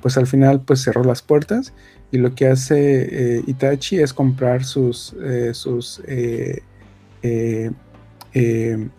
pues 0.03 0.19
al 0.19 0.27
final 0.27 0.61
pues 0.63 0.83
cerró 0.83 1.05
las 1.05 1.23
puertas 1.23 1.73
y 2.11 2.19
lo 2.19 2.35
que 2.35 2.49
hace 2.49 3.37
eh, 3.39 3.43
Itachi 3.47 4.01
es 4.01 4.13
comprar 4.13 4.65
sus, 4.65 5.17
eh, 5.25 5.55
sus 5.55 6.03
eh, 6.07 6.61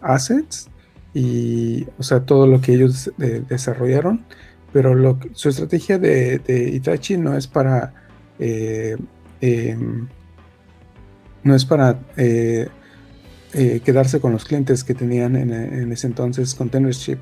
assets 0.02 0.70
y, 1.14 1.86
o 2.00 2.04
sea, 2.04 2.22
todo 2.22 2.48
lo 2.48 2.60
que 2.60 2.74
ellos 2.74 3.12
desarrollaron, 3.18 4.26
pero 4.72 4.96
lo, 4.96 5.20
su 5.34 5.50
estrategia 5.50 6.00
de, 6.00 6.42
Itachi 6.74 7.18
no 7.18 7.38
es 7.38 7.46
para, 7.46 7.94
em, 8.40 10.08
no 11.44 11.54
es 11.54 11.66
para 11.66 12.00
quedarse 13.52 14.20
con 14.20 14.32
los 14.32 14.46
clientes 14.46 14.84
que 14.84 14.96
tenían 14.96 15.36
en, 15.36 15.92
ese 15.92 16.08
entonces 16.08 16.56
Containership. 16.56 17.20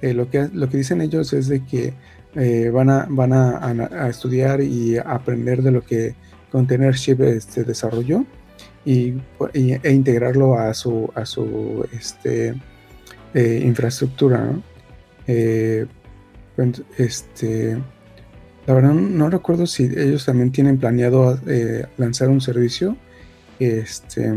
lo, 0.00 0.30
que, 0.30 0.48
lo 0.54 0.70
que 0.70 0.78
dicen 0.78 1.02
ellos 1.02 1.34
es 1.34 1.48
de 1.48 1.62
que 1.62 1.92
eh, 2.38 2.68
van, 2.68 2.90
a, 2.90 3.06
van 3.08 3.32
a, 3.32 4.08
estudiar 4.10 4.60
y 4.60 4.98
aprender 4.98 5.62
de 5.62 5.70
lo 5.70 5.82
que 5.82 6.14
Containership 6.52 7.22
este, 7.22 7.64
desarrolló 7.64 8.26
y, 8.84 9.14
e 9.54 9.92
integrarlo 9.92 10.58
a 10.58 10.74
su, 10.74 11.10
a 11.14 11.24
su 11.24 11.86
este, 11.92 12.54
eh, 13.32 13.62
infraestructura. 13.64 14.52
Eh, 15.26 15.86
pues, 16.54 16.82
este, 16.98 17.78
la 18.66 18.74
verdad 18.74 18.92
no 18.92 19.30
recuerdo 19.30 19.66
si 19.66 19.84
ellos 19.84 20.26
también 20.26 20.52
tienen 20.52 20.76
planeado 20.76 21.38
lanzar 21.96 22.28
un 22.28 22.42
servicio. 22.42 22.98
Este, 23.58 24.30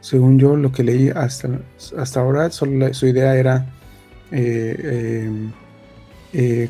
según 0.00 0.40
yo 0.40 0.56
lo 0.56 0.72
que 0.72 0.82
leí 0.82 1.08
hasta, 1.10 1.60
hasta 1.96 2.20
ahora, 2.20 2.50
solo 2.50 2.92
su 2.92 3.06
idea 3.06 3.36
era 3.36 3.64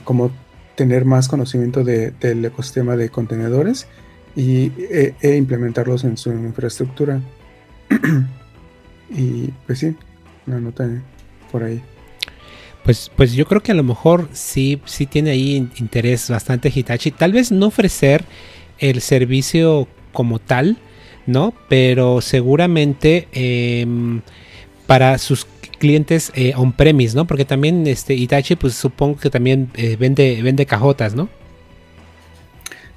como 0.04 0.30
tener 0.74 1.04
más 1.04 1.28
conocimiento 1.28 1.84
del 1.84 2.44
ecosistema 2.44 2.96
de 2.96 3.08
contenedores 3.08 3.86
y, 4.34 4.72
e, 4.78 5.14
e 5.20 5.36
implementarlos 5.36 6.04
en 6.04 6.16
su 6.16 6.30
infraestructura. 6.32 7.20
y 9.10 9.48
pues 9.66 9.78
sí, 9.80 9.94
una 10.46 10.60
nota 10.60 10.88
por 11.50 11.64
ahí. 11.64 11.82
Pues, 12.84 13.10
pues 13.14 13.32
yo 13.34 13.46
creo 13.46 13.62
que 13.62 13.72
a 13.72 13.76
lo 13.76 13.84
mejor 13.84 14.28
sí, 14.32 14.80
sí 14.86 15.06
tiene 15.06 15.30
ahí 15.30 15.70
interés 15.76 16.28
bastante 16.28 16.72
Hitachi. 16.74 17.12
Tal 17.12 17.32
vez 17.32 17.52
no 17.52 17.66
ofrecer 17.66 18.24
el 18.78 19.00
servicio 19.00 19.86
como 20.12 20.40
tal, 20.40 20.78
¿no? 21.26 21.54
Pero 21.68 22.20
seguramente 22.20 23.28
em, 23.32 24.22
para 24.86 25.18
sus 25.18 25.46
clientes 25.82 26.30
eh, 26.36 26.52
on-premise, 26.56 27.16
¿no? 27.16 27.26
Porque 27.26 27.44
también 27.44 27.88
este 27.88 28.14
Itachi, 28.14 28.54
pues 28.54 28.74
supongo 28.74 29.18
que 29.18 29.30
también 29.30 29.68
eh, 29.74 29.96
vende, 29.96 30.40
vende 30.40 30.64
cajotas, 30.64 31.16
¿no? 31.16 31.28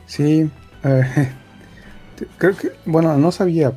Sí, 0.06 0.48
eh, 0.84 1.32
creo 2.38 2.56
que, 2.56 2.74
bueno, 2.86 3.18
no 3.18 3.32
sabía, 3.32 3.74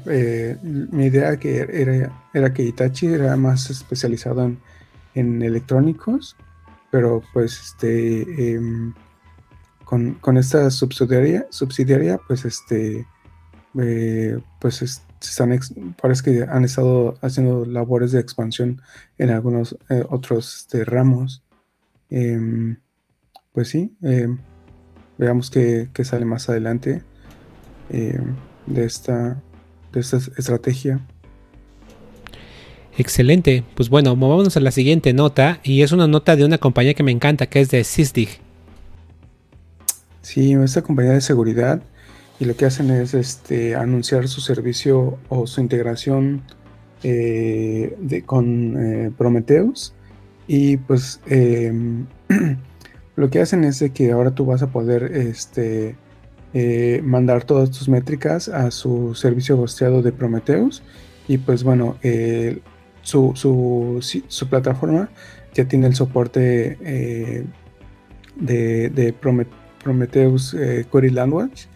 mi 0.62 1.06
idea 1.06 1.38
que 1.38 1.56
era, 1.56 2.12
era 2.34 2.52
que 2.52 2.64
Itachi 2.64 3.06
era 3.06 3.34
más 3.38 3.70
especializado 3.70 4.44
en, 4.44 4.58
en 5.14 5.40
electrónicos, 5.40 6.36
pero 6.90 7.22
pues 7.32 7.58
este, 7.58 8.52
em, 8.52 8.92
con, 9.86 10.16
con, 10.16 10.36
esta 10.36 10.70
subsidiaria, 10.70 11.46
subsidiaria, 11.48 12.20
pues 12.28 12.44
este, 12.44 13.06
pues 14.60 15.02
este, 15.20 15.74
parece 16.00 16.22
que 16.22 16.42
han 16.42 16.64
estado 16.64 17.16
haciendo 17.20 17.64
labores 17.64 18.12
de 18.12 18.20
expansión 18.20 18.80
en 19.18 19.30
algunos 19.30 19.76
eh, 19.88 20.04
otros 20.08 20.56
este, 20.58 20.84
ramos. 20.84 21.42
Em, 22.10 22.76
pues 23.52 23.68
sí, 23.68 23.92
em, 24.02 24.38
veamos 25.18 25.50
qué, 25.50 25.88
sale 26.04 26.24
más 26.24 26.48
adelante 26.48 27.02
em, 27.90 28.34
de, 28.66 28.84
esta, 28.84 29.42
de 29.92 30.00
esta 30.00 30.16
estrategia. 30.16 31.00
Excelente, 32.96 33.64
pues 33.76 33.88
bueno, 33.88 34.16
movámonos 34.16 34.56
a 34.56 34.60
la 34.60 34.72
siguiente 34.72 35.12
nota 35.12 35.60
y 35.62 35.82
es 35.82 35.92
una 35.92 36.08
nota 36.08 36.34
de 36.34 36.44
una 36.44 36.58
compañía 36.58 36.94
que 36.94 37.04
me 37.04 37.12
encanta, 37.12 37.46
que 37.46 37.60
es 37.60 37.70
de 37.70 37.84
Sysdig. 37.84 38.40
Sí, 40.22 40.52
esta 40.52 40.82
compañía 40.82 41.12
de 41.12 41.20
seguridad 41.20 41.80
y 42.40 42.44
lo 42.44 42.56
que 42.56 42.66
hacen 42.66 42.90
es 42.90 43.14
este, 43.14 43.74
anunciar 43.74 44.28
su 44.28 44.40
servicio 44.40 45.18
o 45.28 45.46
su 45.46 45.60
integración 45.60 46.42
eh, 47.02 47.96
de, 48.00 48.22
con 48.22 48.76
eh, 48.76 49.10
Prometheus. 49.16 49.92
Y 50.46 50.76
pues 50.76 51.20
em, 51.26 52.06
lo 53.16 53.28
que 53.30 53.40
hacen 53.40 53.64
es 53.64 53.84
que 53.92 54.12
ahora 54.12 54.30
tú 54.30 54.46
vas 54.46 54.62
a 54.62 54.68
poder 54.68 55.04
este, 55.04 55.96
eh, 56.54 57.00
mandar 57.04 57.44
todas 57.44 57.70
tus 57.70 57.88
métricas 57.88 58.48
a 58.48 58.70
su 58.70 59.14
servicio 59.14 59.60
hosteado 59.60 60.00
de 60.02 60.12
Prometheus. 60.12 60.82
Y 61.26 61.38
pues 61.38 61.62
bueno 61.62 61.98
su, 63.02 63.32
su, 63.34 63.98
su, 64.28 64.48
plataforma 64.48 65.10
ya 65.52 65.66
tiene 65.66 65.86
el 65.86 65.94
soporte 65.94 66.78
de, 68.36 68.88
de 68.88 69.12
Prometheus 69.82 70.56
Query 70.90 71.10
Language 71.10 71.68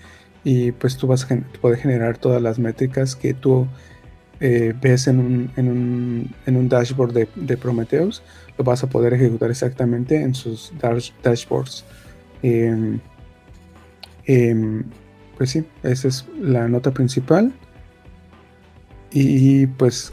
y 0.44 0.72
pues 0.72 0.96
tú 0.96 1.06
vas 1.06 1.30
a 1.30 1.36
poder 1.60 1.78
generar 1.78 2.18
todas 2.18 2.42
las 2.42 2.58
métricas 2.58 3.14
que 3.14 3.34
tú 3.34 3.66
eh, 4.40 4.74
ves 4.80 5.06
en 5.06 5.20
un, 5.20 5.50
en, 5.56 5.68
un, 5.68 6.34
en 6.46 6.56
un, 6.56 6.68
dashboard 6.68 7.12
de, 7.12 7.28
de, 7.36 7.56
Prometheus, 7.56 8.22
lo 8.58 8.64
vas 8.64 8.82
a 8.82 8.88
poder 8.88 9.14
ejecutar 9.14 9.50
exactamente 9.50 10.20
en 10.20 10.34
sus 10.34 10.72
dashboards. 11.22 11.84
Em, 12.42 12.98
em, 14.24 14.82
pues 15.38 15.50
sí, 15.50 15.64
esa 15.84 16.08
es 16.08 16.26
la 16.40 16.66
nota 16.66 16.90
principal. 16.90 17.52
Y 19.12 19.66
pues 19.66 20.12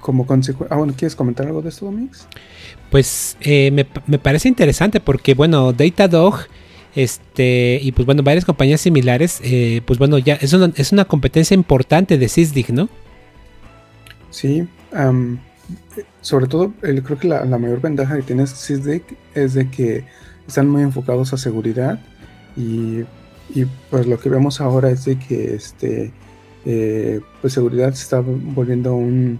como 0.00 0.26
consecuencia... 0.26 0.74
Ah, 0.74 0.78
bueno, 0.78 0.92
¿quieres 0.94 1.16
comentar 1.16 1.46
algo 1.46 1.62
de 1.62 1.70
esto, 1.70 1.86
Domix? 1.86 2.26
Pues 2.90 3.38
eh, 3.40 3.70
me, 3.70 3.86
me, 4.06 4.18
parece 4.18 4.48
interesante 4.48 5.00
porque, 5.00 5.32
bueno, 5.32 5.72
Datadog 5.72 6.40
este, 6.94 7.78
y 7.82 7.92
pues 7.92 8.04
bueno, 8.04 8.22
varias 8.22 8.44
compañías 8.44 8.80
similares, 8.80 9.40
eh, 9.42 9.80
pues 9.86 9.98
bueno, 9.98 10.18
ya 10.18 10.34
es 10.34 10.52
una, 10.52 10.72
es 10.76 10.92
una 10.92 11.04
competencia 11.06 11.54
importante 11.54 12.18
de 12.18 12.28
Sysdig, 12.28 12.72
¿no? 12.72 12.88
Sí, 14.30 14.66
sobre 16.20 16.46
todo 16.46 16.72
creo 16.80 17.18
que 17.18 17.28
la, 17.28 17.44
mayor 17.44 17.80
ventaja 17.80 18.16
que 18.16 18.22
tiene 18.22 18.46
Sysdig 18.46 19.02
es 19.34 19.54
de 19.54 19.68
que 19.68 20.04
están 20.46 20.68
muy 20.68 20.82
enfocados 20.82 21.32
a 21.32 21.36
seguridad 21.36 21.98
y, 22.56 23.04
pues 23.90 24.06
lo 24.06 24.18
que 24.18 24.30
vemos 24.30 24.60
ahora 24.60 24.90
es 24.90 25.04
de 25.04 25.18
que 25.18 25.54
este, 25.54 26.10
eh, 26.64 27.20
pues 27.40 27.52
seguridad 27.52 27.92
se 27.92 28.02
está 28.02 28.20
volviendo 28.20 28.94
un, 28.94 29.38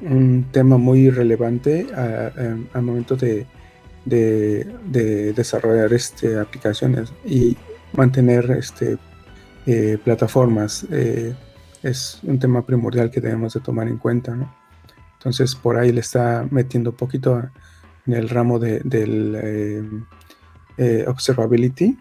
un 0.00 0.46
tema 0.50 0.78
muy 0.78 1.10
relevante 1.10 1.86
al 1.94 2.82
momento 2.82 3.16
de, 3.16 3.46
desarrollar 4.04 5.92
este, 5.92 6.38
aplicaciones 6.38 7.12
y 7.24 7.56
mantener 7.92 8.50
este, 8.52 8.98
eh, 9.66 9.98
plataformas. 10.02 10.86
Eh, 10.90 11.34
es 11.82 12.20
un 12.22 12.38
tema 12.38 12.64
primordial 12.64 13.10
que 13.10 13.20
debemos 13.20 13.54
de 13.54 13.60
tomar 13.60 13.88
en 13.88 13.98
cuenta. 13.98 14.36
Entonces 15.18 15.54
por 15.54 15.76
ahí 15.76 15.92
le 15.92 16.00
está 16.00 16.46
metiendo 16.50 16.90
un 16.90 16.96
poquito 16.96 17.42
en 18.06 18.12
el 18.12 18.28
ramo 18.28 18.58
de, 18.58 18.80
del 18.80 20.04
eh, 20.76 21.04
observability. 21.06 21.98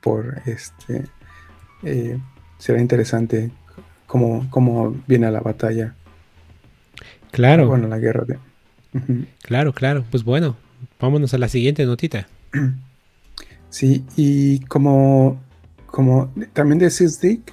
por 0.00 0.40
este 0.46 1.04
será 2.58 2.80
interesante 2.80 3.50
cómo, 4.06 4.46
cómo 4.50 4.94
viene 5.06 5.26
a 5.26 5.30
la 5.30 5.40
batalla 5.40 5.94
Claro. 7.34 7.66
Bueno, 7.66 7.88
la 7.88 7.98
guerra 7.98 8.24
de... 8.24 8.38
Claro, 9.42 9.72
claro. 9.72 10.04
Pues 10.08 10.22
bueno, 10.22 10.56
vámonos 11.04 11.34
a 11.34 11.38
la 11.38 11.48
siguiente 11.48 11.84
notita. 11.84 12.26
Sí, 13.70 14.04
y 14.16 14.60
como, 14.66 15.42
como 15.86 16.32
también 16.52 16.78
de 16.78 16.90
SysDick, 16.90 17.52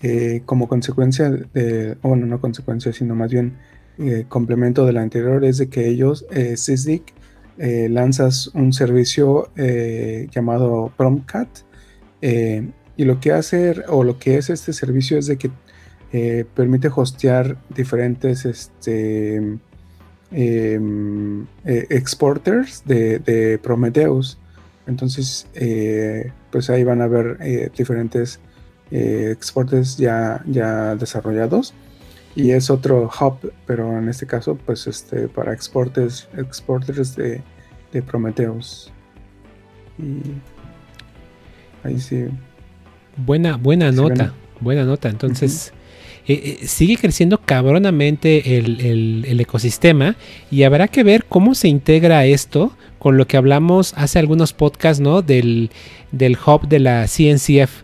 eh, 0.00 0.40
como 0.46 0.66
consecuencia 0.66 1.28
de, 1.28 1.94
bueno, 2.00 2.24
no 2.24 2.40
consecuencia, 2.40 2.90
sino 2.94 3.14
más 3.14 3.30
bien 3.30 3.58
eh, 3.98 4.24
complemento 4.30 4.86
de 4.86 4.94
la 4.94 5.02
anterior, 5.02 5.44
es 5.44 5.58
de 5.58 5.68
que 5.68 5.86
ellos, 5.86 6.24
eh, 6.30 6.56
SysDick, 6.56 7.12
eh, 7.58 7.90
lanzas 7.90 8.46
un 8.54 8.72
servicio 8.72 9.50
llamado 10.30 10.90
Promcat, 10.96 11.50
y 12.22 13.04
lo 13.04 13.20
que 13.20 13.32
hace, 13.32 13.74
o 13.88 14.04
lo 14.04 14.18
que 14.18 14.38
es 14.38 14.48
este 14.48 14.72
servicio 14.72 15.18
es 15.18 15.26
de 15.26 15.36
que 15.36 15.50
permite 16.54 16.88
hostear 16.88 17.58
diferentes 17.68 18.46
este, 18.46 19.58
em, 20.30 21.42
eh, 21.64 21.86
exporters 21.90 22.82
de, 22.84 23.58
Prometheus. 23.62 24.38
Entonces, 24.86 25.46
eh, 25.54 26.32
pues 26.50 26.70
ahí 26.70 26.84
van 26.84 27.02
a 27.02 27.06
ver 27.06 27.70
diferentes 27.76 28.40
exporters 28.90 29.98
ya, 29.98 30.42
ya 30.46 30.96
desarrollados. 30.96 31.74
Y 32.34 32.52
es 32.52 32.70
otro 32.70 33.10
hub, 33.20 33.52
pero 33.66 33.98
en 33.98 34.08
este 34.08 34.26
caso, 34.26 34.56
pues 34.64 34.86
este, 34.86 35.28
para 35.28 35.52
exporters, 35.52 36.28
exporters 36.36 37.16
de, 37.16 37.42
de 37.92 38.02
Prometheus. 38.02 38.92
Y 39.98 40.22
ahí 41.82 41.98
sí. 41.98 42.26
Buena, 43.16 43.56
buena 43.56 43.90
nota. 43.90 44.32
Buena 44.60 44.84
nota. 44.84 45.08
Entonces, 45.08 45.72
eh, 46.28 46.58
eh, 46.60 46.66
sigue 46.66 46.98
creciendo 46.98 47.38
cabronamente 47.38 48.58
el, 48.58 49.40
ecosistema 49.40 50.14
y 50.50 50.64
habrá 50.64 50.86
que 50.86 51.02
ver 51.02 51.24
cómo 51.24 51.54
se 51.54 51.68
integra 51.68 52.26
esto 52.26 52.72
con 52.98 53.16
lo 53.16 53.26
que 53.26 53.38
hablamos 53.38 53.94
hace 53.96 54.18
algunos 54.18 54.52
podcasts, 54.52 55.00
¿no? 55.00 55.22
Del, 55.22 55.70
del 56.12 56.36
hub 56.36 56.68
de 56.68 56.80
la 56.80 57.06
CNCF, 57.06 57.82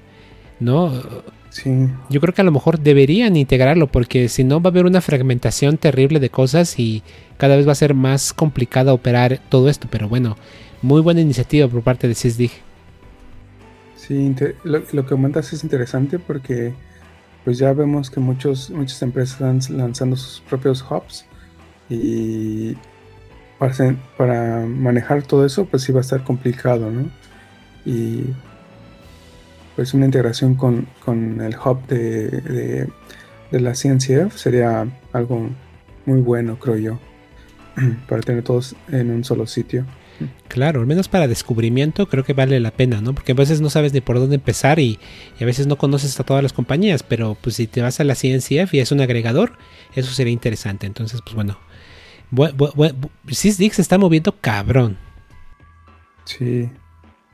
¿no? 0.60 0.92
Sí. 1.48 1.70
Yo 2.10 2.20
creo 2.20 2.34
que 2.34 2.42
a 2.42 2.44
lo 2.44 2.52
mejor 2.52 2.80
deberían 2.80 3.36
integrarlo 3.36 3.86
porque 3.86 4.28
si 4.28 4.44
no 4.44 4.60
va 4.60 4.68
a 4.68 4.72
haber 4.72 4.84
una 4.84 5.00
fragmentación 5.00 5.78
terrible 5.78 6.20
de 6.20 6.28
cosas 6.28 6.78
y 6.78 7.02
cada 7.38 7.56
vez 7.56 7.66
va 7.66 7.72
a 7.72 7.76
ser 7.76 7.94
más 7.94 8.34
complicado 8.34 8.92
operar 8.92 9.40
todo 9.48 9.70
esto. 9.70 9.88
Pero 9.90 10.06
bueno, 10.06 10.36
muy 10.82 11.00
buena 11.00 11.22
iniciativa 11.22 11.66
por 11.66 11.80
parte 11.80 12.08
de 12.08 12.14
SysDig. 12.14 12.50
Sí, 13.96 14.34
lo, 14.64 14.82
lo 14.92 15.02
que 15.04 15.08
comentas 15.08 15.50
es 15.54 15.64
interesante 15.64 16.18
porque 16.18 16.74
pues 17.44 17.58
ya 17.58 17.72
vemos 17.72 18.10
que 18.10 18.20
muchos, 18.20 18.70
muchas 18.70 19.00
empresas 19.02 19.34
están 19.34 19.78
lanzando 19.78 20.16
sus 20.16 20.40
propios 20.40 20.82
hubs 20.82 21.26
y 21.88 22.74
para, 24.16 24.64
manejar 24.66 25.22
todo 25.22 25.44
eso 25.44 25.66
pues 25.66 25.82
sí 25.82 25.92
va 25.92 26.00
a 26.00 26.02
estar 26.02 26.24
complicado, 26.24 26.90
¿no? 26.90 27.10
Y 27.84 28.24
pues 29.76 29.92
una 29.92 30.06
integración 30.06 30.54
con, 30.54 30.86
el 31.40 31.56
hub 31.56 31.86
de, 31.86 32.88
de, 33.50 33.60
la 33.60 33.72
CNCF 33.72 34.36
sería 34.36 34.86
algo 35.12 35.50
muy 36.06 36.20
bueno, 36.20 36.58
creo 36.58 36.76
yo, 36.76 36.98
para 38.08 38.22
tener 38.22 38.42
todos 38.42 38.74
en 38.88 39.10
un 39.10 39.24
solo 39.24 39.46
sitio. 39.46 39.84
Claro, 40.48 40.80
al 40.80 40.86
menos 40.86 41.08
para 41.08 41.26
descubrimiento 41.26 42.08
creo 42.08 42.24
que 42.24 42.32
vale 42.32 42.60
la 42.60 42.70
pena, 42.70 43.00
¿no? 43.00 43.14
Porque 43.14 43.32
a 43.32 43.34
veces 43.34 43.60
no 43.60 43.70
sabes 43.70 43.92
ni 43.92 44.00
por 44.00 44.18
dónde 44.18 44.36
empezar 44.36 44.78
y, 44.78 44.98
a 45.40 45.44
veces 45.44 45.66
no 45.66 45.76
conoces 45.76 46.18
a 46.20 46.24
todas 46.24 46.42
las 46.42 46.52
compañías, 46.52 47.02
pero 47.02 47.36
pues 47.40 47.56
si 47.56 47.66
te 47.66 47.82
vas 47.82 48.00
a 48.00 48.04
la 48.04 48.14
CNCF 48.14 48.72
y 48.74 48.78
es 48.78 48.92
un 48.92 49.00
agregador, 49.00 49.58
eso 49.94 50.12
sería 50.12 50.32
interesante. 50.32 50.86
Entonces, 50.86 51.20
pues 51.22 51.34
bueno, 51.34 51.58
Sysdig 53.28 53.74
se 53.74 53.82
está 53.82 53.98
moviendo 53.98 54.36
cabrón. 54.40 54.96
Sí, 56.24 56.70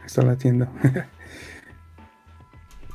está 0.05 0.23
latiendo. 0.23 0.69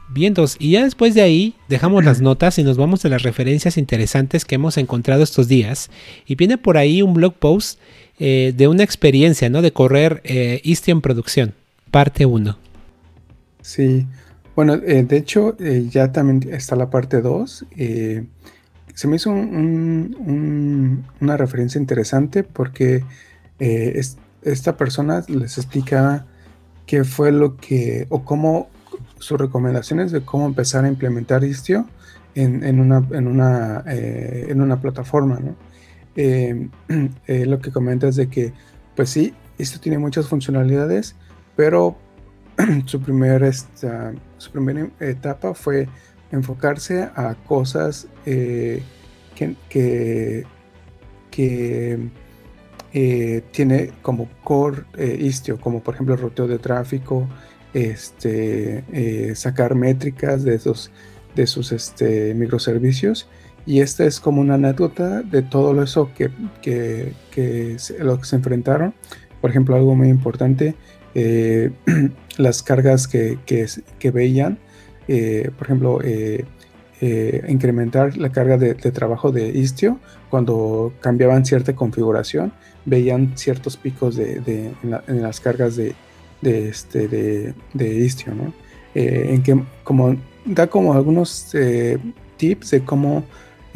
Vientos, 0.10 0.56
y 0.60 0.72
ya 0.72 0.84
después 0.84 1.14
de 1.14 1.22
ahí 1.22 1.56
dejamos 1.70 2.04
las 2.04 2.22
notas 2.22 2.60
y 2.60 2.64
nos 2.64 2.78
vamos 2.78 3.06
a 3.06 3.10
las 3.10 3.24
referencias 3.24 3.78
interesantes 3.78 4.46
que 4.46 4.56
hemos 4.56 4.78
encontrado 4.78 5.24
estos 5.24 5.48
días. 5.48 5.90
Y 6.26 6.36
viene 6.36 6.58
por 6.58 6.78
ahí 6.78 7.02
un 7.02 7.14
blog 7.14 7.36
post 7.36 7.80
eh, 8.20 8.54
de 8.56 8.68
una 8.68 8.84
experiencia, 8.84 9.50
¿no? 9.50 9.62
De 9.62 9.74
correr 9.74 10.22
eh, 10.24 10.62
Istio 10.64 10.94
en 10.94 11.02
producción, 11.02 11.54
parte 11.92 12.26
1. 12.26 12.58
Sí, 13.62 14.08
bueno, 14.56 14.76
eh, 14.76 15.04
de 15.04 15.18
hecho 15.18 15.56
eh, 15.60 15.88
ya 15.90 16.12
también 16.12 16.54
está 16.54 16.76
la 16.76 16.90
parte 16.90 17.22
2. 17.22 17.66
se 18.94 19.08
me 19.08 19.16
hizo 19.18 19.32
una 19.32 21.38
referencia 21.38 21.80
interesante 21.80 22.44
porque 22.44 23.04
esta 23.60 24.78
persona 24.78 25.24
les 25.28 25.58
explica 25.58 26.26
qué 26.86 27.04
fue 27.04 27.34
lo 27.34 27.58
que, 27.58 28.08
o 28.10 28.24
cómo, 28.24 28.70
sus 29.20 29.40
recomendaciones 29.40 30.12
de 30.12 30.22
cómo 30.22 30.46
empezar 30.46 30.86
a 30.86 30.88
implementar 30.88 31.44
Istio 31.44 31.88
en, 32.36 32.80
una, 32.80 33.06
en, 33.12 33.28
una, 33.28 33.84
en 33.88 34.62
una 34.62 34.80
plataforma, 34.80 35.40
¿no? 35.40 35.56
Eh, 36.18 36.70
eh, 37.28 37.46
lo 37.46 37.60
que 37.60 37.72
comentas 37.72 38.16
de 38.16 38.30
que, 38.30 38.54
pues 38.96 39.10
sí, 39.10 39.34
esto 39.58 39.82
tiene 39.82 39.98
muchas 39.98 40.28
funcionalidades, 40.28 41.16
pero 41.58 41.98
su, 42.86 43.02
primera 43.02 43.50
etapa 45.00 45.54
fue 45.54 45.90
enfocarse 46.32 47.10
a 47.16 47.36
cosas 47.46 48.08
eh, 48.26 48.82
que, 49.36 49.56
que, 49.70 50.46
tiene 53.52 53.92
como 54.02 54.30
core 54.42 54.86
Istio, 55.20 55.60
como 55.60 55.84
por 55.84 55.96
ejemplo 55.96 56.16
roteo 56.16 56.48
de 56.48 56.60
tráfico, 56.60 57.28
este, 57.74 59.36
sacar 59.36 59.76
métricas 59.76 60.46
de 60.46 60.56
esos 60.56 60.92
de 61.36 61.46
sus 61.46 61.74
este, 61.74 62.34
microservicios 62.34 63.28
y 63.66 63.82
esta 63.82 64.06
es 64.06 64.20
como 64.20 64.42
una 64.42 64.56
anécdota 64.56 65.22
de 65.22 65.42
todo 65.42 65.82
eso 65.82 66.12
que, 66.16 66.30
que, 66.62 67.14
que 67.32 67.78
lo 68.00 68.20
que 68.20 68.26
se 68.26 68.36
enfrentaron. 68.36 68.94
Por 69.42 69.50
ejemplo, 69.50 69.76
algo 69.76 69.96
muy 69.96 70.10
importante, 70.10 70.76
eh, 71.16 71.72
las 72.38 72.62
cargas 72.62 73.08
que, 73.08 73.40
que 73.46 74.12
veían, 74.12 74.60
eh, 75.08 75.50
por 75.58 75.68
ejemplo, 75.68 76.00
eh, 76.04 76.46
incrementar 77.48 78.18
la 78.18 78.32
carga 78.32 78.58
de, 78.58 78.74
trabajo 78.74 79.32
de 79.32 79.50
Istio 79.50 80.00
cuando 80.30 80.94
cambiaban 81.02 81.46
cierta 81.46 81.76
configuración, 81.76 82.54
veían 82.86 83.34
ciertos 83.36 83.78
picos 83.78 84.16
de, 84.16 84.40
de 84.40 84.72
en, 85.08 85.22
las 85.22 85.40
cargas 85.40 85.76
de, 85.76 85.94
de, 86.42 86.70
este, 86.70 87.08
de, 87.08 87.96
Istio, 87.96 88.34
¿no? 88.34 88.54
en 88.96 89.44
que 89.44 89.62
como 89.84 90.16
da 90.46 90.68
como 90.68 90.94
algunos 90.94 91.54
tips 92.38 92.72
de 92.72 92.84
cómo 92.84 93.26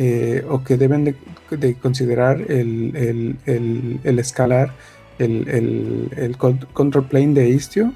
eh, 0.02 0.46
o 0.48 0.64
que 0.64 0.78
deben 0.78 1.04
de, 1.04 1.76
considerar 1.76 2.40
el, 2.50 3.36
escalar 4.06 4.74
el, 5.18 6.38
control 6.38 7.06
plane 7.10 7.34
de 7.34 7.50
Istio 7.50 7.94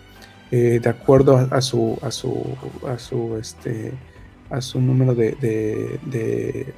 eh, 0.51 0.81
de 0.83 0.89
acuerdo 0.89 1.37
a, 1.37 1.61
su 1.61 1.97
a 2.01 2.11
su 2.11 2.57
a 2.85 2.99
su 2.99 3.37
este 3.39 3.93
a 4.49 4.59
su 4.59 4.81
número 4.81 5.15
de, 5.15 5.31
de, 5.39 6.73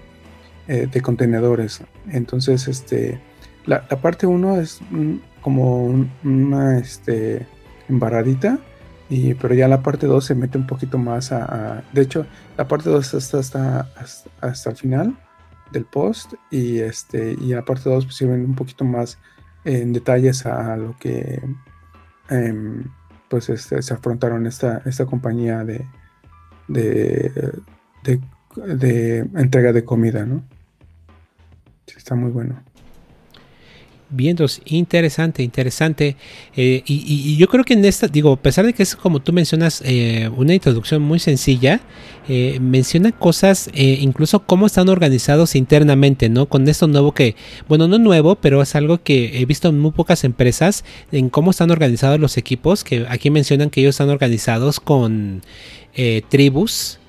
eh, 0.68 1.02
contenedores. 1.02 1.82
Entonces 2.12 2.68
este 2.68 3.20
la, 3.66 3.82
parte 3.88 4.28
1 4.28 4.62
es 4.62 4.80
como 5.42 5.88
una 6.24 6.78
este 6.78 7.48
embarradita 7.90 8.60
y, 9.10 9.34
pero 9.36 9.54
ya 9.54 9.68
la 9.68 9.84
parte 9.84 10.08
2 10.08 10.24
se 10.24 10.36
mete 10.36 10.58
un 10.58 10.68
poquito 10.68 10.98
más 10.98 11.32
a, 11.32 11.84
de 11.94 12.02
hecho 12.02 12.26
la 12.58 12.68
parte 12.68 12.90
2 12.90 13.14
está 13.14 13.40
hasta, 13.40 13.90
hasta, 14.42 14.70
el 14.70 14.76
final 14.76 15.18
del 15.72 15.86
post 15.86 16.34
y 16.50 16.80
este 16.80 17.34
y 17.34 17.54
la 17.54 17.64
parte 17.64 17.90
2 17.90 18.06
pues 18.06 18.16
sirven 18.16 18.46
un 18.46 18.56
poquito 18.56 18.84
más 18.84 19.20
en 19.64 19.94
detalles 19.94 20.46
a 20.46 20.76
lo 20.78 20.96
que 20.98 21.42
em, 22.30 22.84
pues 23.30 23.50
este, 23.50 23.82
se 23.82 23.94
afrontaron 23.94 24.46
esta, 24.48 24.82
esta 24.86 25.06
compañía 25.06 25.64
de, 25.64 25.86
de, 26.68 27.52
de, 28.04 29.20
entrega 29.36 29.74
de 29.74 29.84
comida, 29.84 30.26
¿no? 30.26 30.44
está 31.88 32.16
muy 32.16 32.30
bueno. 32.30 32.62
Vientos, 34.10 34.62
interesante, 34.66 35.42
interesante. 35.42 36.16
Eh, 36.56 36.84
y, 36.86 37.38
yo 37.38 37.48
creo 37.48 37.64
que 37.64 37.74
en 37.74 37.84
esta, 37.86 38.08
digo, 38.08 38.34
a 38.34 38.40
pesar 38.40 38.64
de 38.64 38.74
que 38.74 38.84
es 38.84 38.96
como 38.96 39.20
tú 39.20 39.34
mencionas, 39.34 39.82
eh, 39.84 40.30
una 40.38 40.54
introducción 40.54 41.02
muy 41.02 41.18
sencilla, 41.18 41.82
eh, 42.30 42.60
menciona 42.62 43.12
cosas, 43.12 43.70
incluso 43.74 44.42
cómo 44.46 44.68
están 44.68 44.90
organizados 44.90 45.56
internamente, 45.56 46.30
¿no? 46.30 46.46
Con 46.46 46.68
esto 46.70 46.88
nuevo 46.88 47.14
que, 47.14 47.36
bueno, 47.68 47.88
no 47.88 47.98
nuevo, 47.98 48.36
pero 48.36 48.62
es 48.62 48.76
algo 48.76 49.02
que 49.02 49.42
he 49.42 49.46
visto 49.46 49.70
en 49.70 49.80
muy 49.80 49.92
pocas 49.92 50.24
empresas, 50.24 50.86
en 51.12 51.30
cómo 51.30 51.50
están 51.50 51.72
organizados 51.72 52.20
los 52.20 52.38
equipos, 52.38 52.84
que 52.84 53.08
aquí 53.10 53.32
mencionan 53.32 53.72
que 53.72 53.82
ellos 53.82 53.96
están 53.96 54.10
organizados 54.10 54.80
con 54.80 55.42
tribus, 56.30 57.00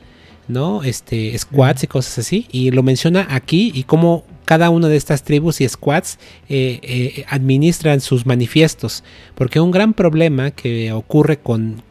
¿no? 0.48 0.82
Este, 0.82 1.36
squads 1.36 1.84
y 1.84 1.86
cosas 1.88 2.18
así. 2.18 2.46
Y 2.50 2.70
lo 2.70 2.82
menciona 2.82 3.26
aquí 3.30 3.70
y 3.74 3.82
cómo 3.82 4.24
cada 4.46 4.70
una 4.70 4.88
de 4.88 4.96
estas 4.96 5.24
tribus 5.24 5.60
y 5.60 5.68
squads 5.68 6.18
eh, 6.48 6.78
eh, 6.82 7.24
administran 7.28 8.00
sus 8.00 8.24
manifiestos. 8.24 9.02
Porque 9.34 9.60
un 9.60 9.72
gran 9.72 9.92
problema 9.92 10.52
que 10.52 10.92
ocurre 10.92 11.38
con, 11.38 11.82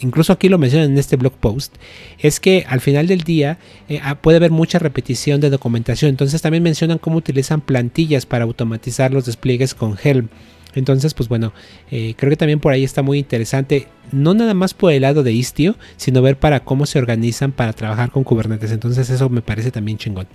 incluso 0.00 0.32
aquí 0.32 0.48
lo 0.48 0.58
mencionan 0.58 0.90
en 0.90 0.98
este 0.98 1.16
blog 1.16 1.32
post, 1.34 1.76
es 2.18 2.40
que 2.40 2.66
al 2.68 2.80
final 2.80 3.06
del 3.06 3.22
día 3.22 3.58
eh, 3.88 4.00
ah, 4.02 4.16
puede 4.16 4.36
haber 4.38 4.50
mucha 4.50 4.80
repetición 4.80 5.40
de 5.40 5.50
documentación. 5.50 6.10
Entonces 6.10 6.42
también 6.42 6.64
mencionan 6.64 6.98
cómo 6.98 7.16
utilizan 7.16 7.60
plantillas 7.60 8.26
para 8.26 8.44
automatizar 8.44 9.12
los 9.12 9.24
despliegues 9.24 9.74
con 9.74 9.96
Helm. 10.02 10.28
Entonces, 10.74 11.12
pues 11.12 11.28
bueno, 11.28 11.52
creo 11.90 12.30
que 12.30 12.36
también 12.36 12.58
por 12.58 12.72
ahí 12.72 12.82
está 12.82 13.02
muy 13.02 13.18
interesante, 13.18 13.88
no 14.10 14.32
nada 14.32 14.54
más 14.54 14.72
por 14.72 14.90
el 14.90 15.02
lado 15.02 15.22
de 15.22 15.30
Istio, 15.30 15.76
sino 15.98 16.22
ver 16.22 16.38
para 16.38 16.60
cómo 16.60 16.86
se 16.86 16.98
organizan 16.98 17.52
para 17.52 17.74
trabajar 17.74 18.10
con 18.10 18.24
Kubernetes. 18.24 18.72
Entonces 18.72 19.10
eso 19.10 19.28
me 19.28 19.42
parece 19.42 19.70
también 19.70 19.98
chingón. 19.98 20.26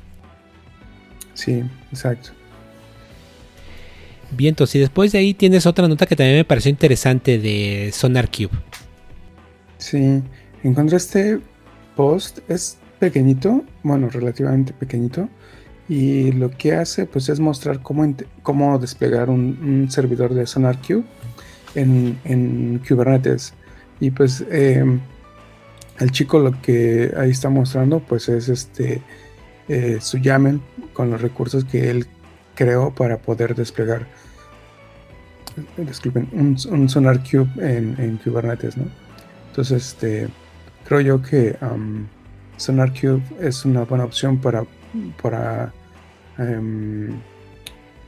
Sí, 1.37 1.63
exacto. 1.91 2.31
Bien, 4.31 4.49
entonces, 4.49 4.75
y 4.75 4.79
después 4.79 5.11
de 5.11 5.19
ahí 5.19 5.35
tienes 5.35 5.67
otra 5.67 5.87
nota 5.87 6.07
que 6.07 6.15
también 6.15 6.37
me 6.37 6.43
pareció 6.43 6.69
interesante 6.71 7.37
de 7.37 7.91
Sonar 7.93 8.29
Cube. 8.29 8.49
Sí, 9.77 10.23
encontré 10.63 10.97
este 10.97 11.39
post, 11.95 12.39
es 12.49 12.79
pequeñito, 12.97 13.63
bueno, 13.83 14.09
relativamente 14.09 14.73
pequeñito, 14.73 15.29
y 15.87 16.31
lo 16.31 16.49
que 16.49 16.73
hace 16.73 17.05
pues 17.05 17.29
es 17.29 17.39
mostrar 17.39 17.83
cómo, 17.83 18.11
cómo 18.41 18.79
desplegar 18.79 19.29
un, 19.29 19.87
servidor 19.91 20.33
de 20.33 20.47
SonarQube 20.47 21.03
en, 21.75 22.17
en 22.25 22.81
Kubernetes. 22.85 23.53
Y 23.99 24.09
pues 24.09 24.43
em, 24.49 24.99
el 25.99 26.11
chico 26.11 26.39
lo 26.39 26.59
que 26.63 27.13
ahí 27.15 27.29
está 27.29 27.49
mostrando 27.49 27.99
pues 27.99 28.27
es 28.27 28.49
este 28.49 29.01
eh, 29.67 29.97
su 30.01 30.17
YAML 30.17 30.61
con 30.93 31.11
los 31.11 31.21
recursos 31.21 31.65
que 31.65 31.89
él 31.89 32.07
creó 32.55 32.93
para 32.93 33.17
poder 33.17 33.55
desplegar 33.55 34.07
disculpen, 35.77 36.29
un, 36.31 36.57
un 36.69 36.89
Sonar 36.89 37.23
Cube 37.23 37.49
en, 37.57 38.17
Kubernetes, 38.23 38.77
¿no? 38.77 38.85
Entonces, 39.49 39.87
este, 39.87 40.27
creo 40.85 41.01
yo 41.01 41.21
que 41.21 41.57
um, 41.61 42.05
Sonar 42.57 42.91
Cube 42.93 43.23
es 43.39 43.65
una 43.65 43.83
buena 43.83 44.05
opción 44.05 44.37
para, 44.39 44.65
para, 45.21 45.73
em, 46.37 47.19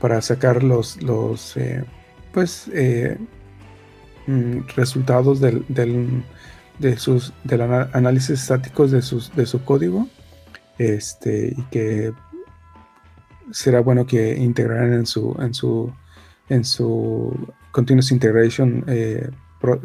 para 0.00 0.22
sacar 0.22 0.62
los, 0.62 1.02
los 1.02 1.56
eh, 1.56 1.84
pues, 2.32 2.68
eh, 2.72 3.18
mm, 4.26 4.60
resultados 4.76 5.40
del, 5.40 5.64
del, 5.68 6.22
de 6.78 6.96
sus, 6.96 7.32
del 7.44 7.62
análisis 7.62 8.42
estáticos 8.42 8.90
de, 8.90 9.02
sus, 9.02 9.34
de 9.34 9.46
su 9.46 9.64
código 9.64 10.08
este, 10.80 11.52
y 11.54 11.62
que 11.64 12.10
será 13.50 13.80
bueno 13.80 14.06
que 14.06 14.34
integraran 14.34 14.94
en 14.94 15.04
su, 15.04 15.36
en 15.38 15.52
su, 15.52 15.92
en 16.48 16.64
su 16.64 17.52
continuous 17.70 18.10
integration 18.12 18.82
eh, 18.86 19.28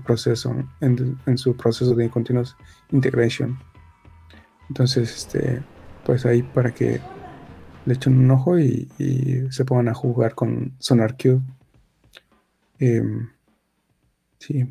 proceso, 0.05 0.55
en, 0.79 1.37
su 1.37 1.57
proceso 1.57 1.95
de 1.95 2.09
continuous 2.09 2.55
integration. 2.93 3.59
Entonces, 4.69 5.13
este, 5.13 5.61
pues 6.05 6.25
ahí 6.25 6.43
para 6.43 6.73
que 6.73 7.01
le 7.85 7.93
echen 7.93 8.17
un 8.17 8.31
ojo 8.31 8.57
y, 8.57 8.87
se 9.49 9.65
pongan 9.65 9.89
a 9.89 9.93
jugar 9.93 10.33
con 10.33 10.75
SonarQube. 10.79 11.41
Em, 12.79 13.27
sí. 14.39 14.65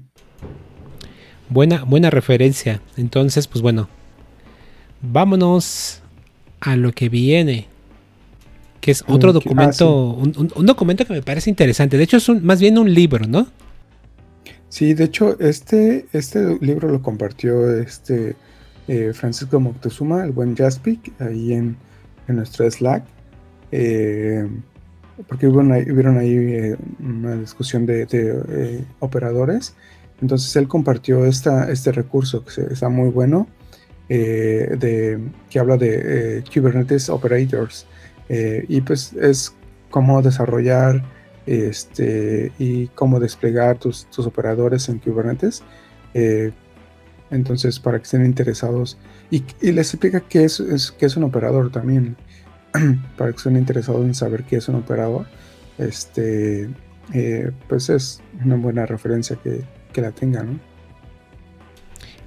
Buena, 1.50 1.84
buena 1.84 2.08
referencia. 2.08 2.80
Entonces, 2.96 3.46
pues 3.46 3.60
bueno, 3.60 3.90
vámonos 5.02 6.00
a 6.64 6.76
lo 6.76 6.92
que 6.92 7.08
viene. 7.08 7.66
Que 8.80 8.90
es 8.90 9.04
otro 9.06 9.30
mm, 9.30 9.34
documento, 9.34 10.18
ah, 10.18 10.40
un, 10.56 10.66
documento 10.66 11.04
que 11.06 11.12
me 11.12 11.22
parece 11.22 11.50
interesante. 11.50 11.96
De 11.96 12.04
hecho, 12.04 12.16
es 12.16 12.28
más 12.42 12.60
bien 12.60 12.78
un 12.78 12.92
libro, 12.92 13.26
¿no? 13.26 13.46
Sí, 14.68 14.94
de 14.94 15.04
hecho, 15.04 15.38
este, 15.40 16.06
este 16.12 16.58
libro 16.60 16.88
lo 16.88 17.00
compartió 17.00 17.78
este 17.78 18.34
eh, 18.88 19.12
Francisco 19.14 19.60
Moctezuma, 19.60 20.24
el 20.24 20.32
buen 20.32 20.56
Jaspic, 20.56 21.12
ahí 21.20 21.52
en, 21.52 21.76
en 22.28 22.36
nuestro 22.36 22.68
Slack. 22.70 23.04
Eh, 23.70 24.48
porque 25.28 25.46
hubieron 25.46 26.18
ahí, 26.18 26.34
eh, 26.34 26.76
una 26.98 27.36
discusión 27.36 27.86
de, 27.86 28.84
operadores. 29.00 29.74
Entonces 30.20 30.54
él 30.56 30.66
compartió 30.66 31.24
esta, 31.26 31.70
este 31.70 31.92
recurso 31.92 32.44
que 32.44 32.62
está 32.72 32.88
muy 32.88 33.10
bueno. 33.10 33.46
Eh, 34.10 34.76
de, 34.78 35.18
que 35.48 35.58
habla 35.58 35.78
de 35.78 36.38
eh, 36.38 36.44
Kubernetes 36.52 37.08
Operators. 37.08 37.86
Eh, 38.28 38.64
y 38.68 38.80
pues 38.80 39.12
es 39.14 39.54
cómo 39.90 40.20
desarrollar 40.22 41.02
este, 41.46 42.52
y 42.58 42.88
cómo 42.88 43.20
desplegar 43.20 43.78
tus, 43.78 44.06
operadores 44.18 44.88
en 44.88 44.98
Kubernetes. 44.98 45.62
entonces, 47.30 47.80
para 47.80 47.98
que 47.98 48.04
estén 48.04 48.24
interesados. 48.24 48.98
Y, 49.30 49.44
les 49.60 49.92
explica 49.94 50.20
qué 50.20 50.44
es, 50.44 50.60
es 50.60 51.16
un 51.16 51.24
operador 51.24 51.70
también. 51.70 52.16
para 53.16 53.30
que 53.30 53.36
estén 53.36 53.56
interesados 53.56 54.04
en 54.04 54.14
saber 54.14 54.44
qué 54.44 54.56
es 54.56 54.68
un 54.68 54.76
operador. 54.76 55.26
Este, 55.78 56.68
pues 57.68 57.88
es 57.88 58.20
una 58.44 58.56
buena 58.56 58.86
referencia 58.86 59.36
que, 59.42 59.62
que 59.92 60.00
la 60.02 60.12
tengan. 60.12 60.60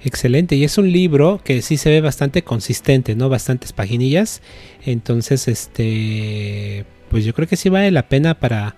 Excelente, 0.04 0.54
y 0.54 0.64
es 0.64 0.78
un 0.78 0.92
libro 0.92 1.40
que 1.42 1.60
sí 1.60 1.76
se 1.76 1.90
ve 1.90 2.00
bastante 2.00 2.42
consistente, 2.42 3.16
¿no? 3.16 3.28
Bastantes 3.28 3.72
paginillas. 3.72 4.42
Entonces, 4.84 5.48
este, 5.48 6.84
pues 7.10 7.24
yo 7.24 7.34
creo 7.34 7.48
que 7.48 7.56
sí 7.56 7.68
vale 7.68 7.90
la 7.90 8.08
pena 8.08 8.34
para, 8.38 8.76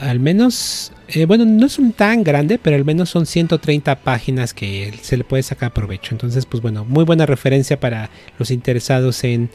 al 0.00 0.20
menos, 0.20 0.92
eh, 1.08 1.24
bueno, 1.24 1.44
no 1.44 1.66
es 1.66 1.78
un 1.78 1.92
tan 1.92 2.22
grande, 2.22 2.58
pero 2.58 2.76
al 2.76 2.84
menos 2.84 3.10
son 3.10 3.26
130 3.26 3.96
páginas 3.96 4.54
que 4.54 4.94
se 5.02 5.16
le 5.16 5.24
puede 5.24 5.42
sacar 5.42 5.72
provecho. 5.72 6.14
Entonces, 6.14 6.46
pues 6.46 6.62
bueno, 6.62 6.84
muy 6.84 7.04
buena 7.04 7.26
referencia 7.26 7.80
para 7.80 8.08
los 8.38 8.52
interesados 8.52 9.24
en, 9.24 9.50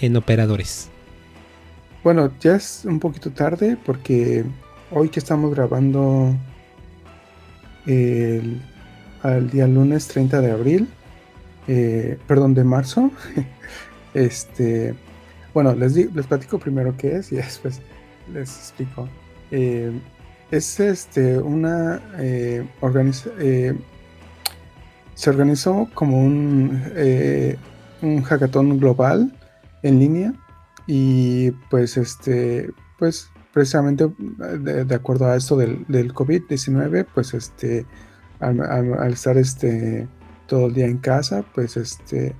en 0.00 0.16
operadores. 0.16 0.90
Bueno, 2.02 2.32
ya 2.40 2.56
es 2.56 2.82
un 2.84 2.98
poquito 2.98 3.30
tarde 3.30 3.76
porque 3.84 4.44
hoy 4.90 5.08
que 5.08 5.20
estamos 5.20 5.54
grabando 5.54 6.34
el 7.86 8.60
al 9.26 9.50
día 9.50 9.66
lunes 9.66 10.06
30 10.08 10.40
de 10.40 10.50
abril, 10.50 10.88
eh, 11.66 12.18
perdón, 12.26 12.54
de 12.54 12.64
marzo. 12.64 13.10
este, 14.14 14.94
bueno, 15.52 15.74
les, 15.74 15.94
les 15.96 16.26
platico 16.26 16.58
primero 16.58 16.96
qué 16.96 17.16
es 17.16 17.32
y 17.32 17.36
después 17.36 17.80
les 18.32 18.56
explico. 18.56 19.08
Eh, 19.50 19.92
es 20.50 20.78
este, 20.78 21.38
una 21.38 22.00
eh, 22.18 22.64
se 25.14 25.30
organizó 25.30 25.88
como 25.94 26.18
un, 26.18 26.82
un 28.02 28.22
hackathon 28.22 28.78
global 28.78 29.32
en 29.82 29.98
línea 29.98 30.34
y 30.86 31.50
pues 31.70 31.96
este, 31.96 32.70
pues 32.98 33.30
precisamente 33.52 34.06
de, 34.18 34.94
acuerdo 34.94 35.26
a 35.26 35.36
esto 35.36 35.56
del, 35.56 35.84
del 35.88 36.12
COVID-19, 36.12 37.06
pues 37.14 37.32
este, 37.34 37.86
al, 38.40 39.12
estar 39.12 39.36
este, 39.38 40.06
todo 40.46 40.66
el 40.66 40.74
día 40.74 40.86
en 40.86 40.98
casa, 40.98 41.44
pues 41.54 41.76
este, 41.76 42.34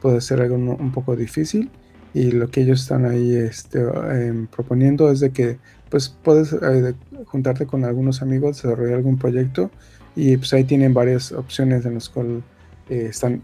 puede 0.00 0.20
ser 0.20 0.40
algo 0.40 0.56
un, 0.56 0.92
poco 0.92 1.16
difícil. 1.16 1.70
Y 2.14 2.30
lo 2.32 2.50
que 2.50 2.60
ellos 2.60 2.82
están 2.82 3.06
ahí 3.06 3.34
este, 3.34 3.80
em, 3.80 4.46
proponiendo 4.46 5.10
es 5.10 5.20
de 5.20 5.30
que 5.30 5.58
pues 5.88 6.08
puedes 6.08 6.52
eh, 6.52 6.94
juntarte 7.26 7.66
con 7.66 7.84
algunos 7.84 8.22
amigos, 8.22 8.62
desarrollar 8.62 8.96
algún 8.96 9.18
proyecto 9.18 9.70
y 10.16 10.36
pues 10.36 10.52
ahí 10.52 10.64
tienen 10.64 10.92
varias 10.94 11.32
opciones 11.32 11.86
en 11.86 11.94
las 11.94 12.08
cuales 12.08 12.42
eh, 12.88 13.06
están, 13.10 13.42